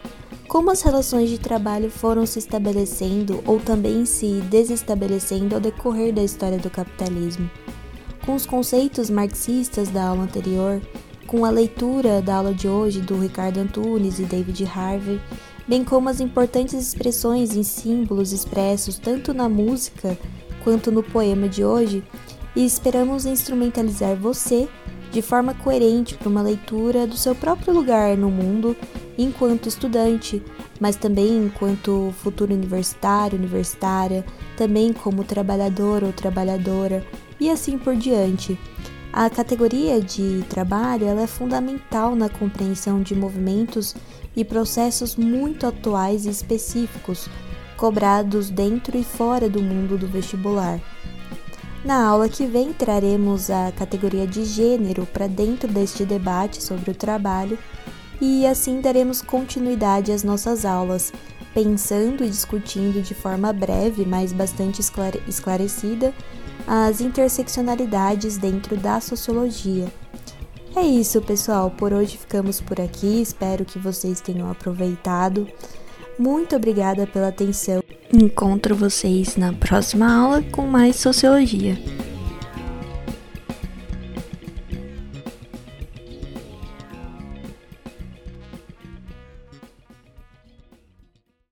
como 0.51 0.69
as 0.69 0.81
relações 0.81 1.29
de 1.29 1.39
trabalho 1.39 1.89
foram 1.89 2.25
se 2.25 2.37
estabelecendo 2.37 3.41
ou 3.45 3.57
também 3.57 4.05
se 4.05 4.41
desestabelecendo 4.49 5.55
ao 5.55 5.61
decorrer 5.61 6.13
da 6.13 6.21
história 6.21 6.57
do 6.57 6.69
capitalismo. 6.69 7.49
Com 8.25 8.35
os 8.35 8.45
conceitos 8.45 9.09
marxistas 9.09 9.87
da 9.87 10.03
aula 10.03 10.23
anterior, 10.23 10.81
com 11.25 11.45
a 11.45 11.49
leitura 11.49 12.21
da 12.21 12.35
aula 12.35 12.53
de 12.53 12.67
hoje 12.67 12.99
do 12.99 13.17
Ricardo 13.17 13.61
Antunes 13.61 14.19
e 14.19 14.23
David 14.23 14.65
Harvey, 14.65 15.21
bem 15.65 15.85
como 15.85 16.09
as 16.09 16.19
importantes 16.19 16.73
expressões 16.73 17.55
em 17.55 17.63
símbolos 17.63 18.33
expressos 18.33 18.97
tanto 18.99 19.33
na 19.33 19.47
música 19.47 20.17
quanto 20.65 20.91
no 20.91 21.01
poema 21.01 21.47
de 21.47 21.63
hoje, 21.63 22.03
e 22.55 22.65
esperamos 22.65 23.25
instrumentalizar 23.25 24.15
você 24.15 24.67
de 25.11 25.21
forma 25.21 25.53
coerente 25.53 26.15
para 26.15 26.29
uma 26.29 26.41
leitura 26.41 27.05
do 27.05 27.17
seu 27.17 27.35
próprio 27.35 27.73
lugar 27.73 28.15
no 28.17 28.29
mundo 28.29 28.75
enquanto 29.17 29.67
estudante, 29.67 30.41
mas 30.79 30.95
também 30.95 31.45
enquanto 31.45 32.13
futuro 32.23 32.53
universitário, 32.53 33.37
universitária, 33.37 34.25
também 34.55 34.93
como 34.93 35.23
trabalhador 35.23 36.03
ou 36.03 36.13
trabalhadora 36.13 37.05
e 37.39 37.49
assim 37.49 37.77
por 37.77 37.95
diante. 37.95 38.57
A 39.11 39.29
categoria 39.29 39.99
de 39.99 40.43
trabalho 40.47 41.05
ela 41.05 41.23
é 41.23 41.27
fundamental 41.27 42.15
na 42.15 42.29
compreensão 42.29 43.01
de 43.01 43.13
movimentos 43.13 43.93
e 44.33 44.45
processos 44.45 45.17
muito 45.17 45.67
atuais 45.67 46.25
e 46.25 46.29
específicos, 46.29 47.27
cobrados 47.75 48.49
dentro 48.49 48.97
e 48.97 49.03
fora 49.03 49.49
do 49.49 49.61
mundo 49.61 49.97
do 49.97 50.07
vestibular. 50.07 50.79
Na 51.83 52.05
aula 52.05 52.29
que 52.29 52.45
vem, 52.45 52.71
traremos 52.71 53.49
a 53.49 53.71
categoria 53.71 54.27
de 54.27 54.45
gênero 54.45 55.05
para 55.07 55.25
dentro 55.25 55.67
deste 55.67 56.05
debate 56.05 56.61
sobre 56.61 56.91
o 56.91 56.95
trabalho 56.95 57.57
e 58.21 58.45
assim 58.45 58.81
daremos 58.81 59.19
continuidade 59.19 60.11
às 60.11 60.23
nossas 60.23 60.63
aulas, 60.63 61.11
pensando 61.55 62.23
e 62.23 62.29
discutindo 62.29 63.01
de 63.01 63.15
forma 63.15 63.51
breve, 63.51 64.05
mas 64.05 64.31
bastante 64.31 64.79
esclarecida, 65.27 66.13
as 66.67 67.01
interseccionalidades 67.01 68.37
dentro 68.37 68.77
da 68.77 68.99
sociologia. 68.99 69.87
É 70.75 70.81
isso, 70.81 71.19
pessoal. 71.21 71.71
Por 71.71 71.91
hoje 71.91 72.17
ficamos 72.17 72.61
por 72.61 72.79
aqui. 72.79 73.21
Espero 73.21 73.65
que 73.65 73.77
vocês 73.77 74.21
tenham 74.21 74.49
aproveitado. 74.49 75.47
Muito 76.17 76.55
obrigada 76.55 77.05
pela 77.05 77.27
atenção. 77.27 77.80
Encontro 78.13 78.75
vocês 78.75 79.37
na 79.37 79.53
próxima 79.53 80.13
aula 80.13 80.43
com 80.51 80.67
mais 80.67 80.97
sociologia. 80.97 81.77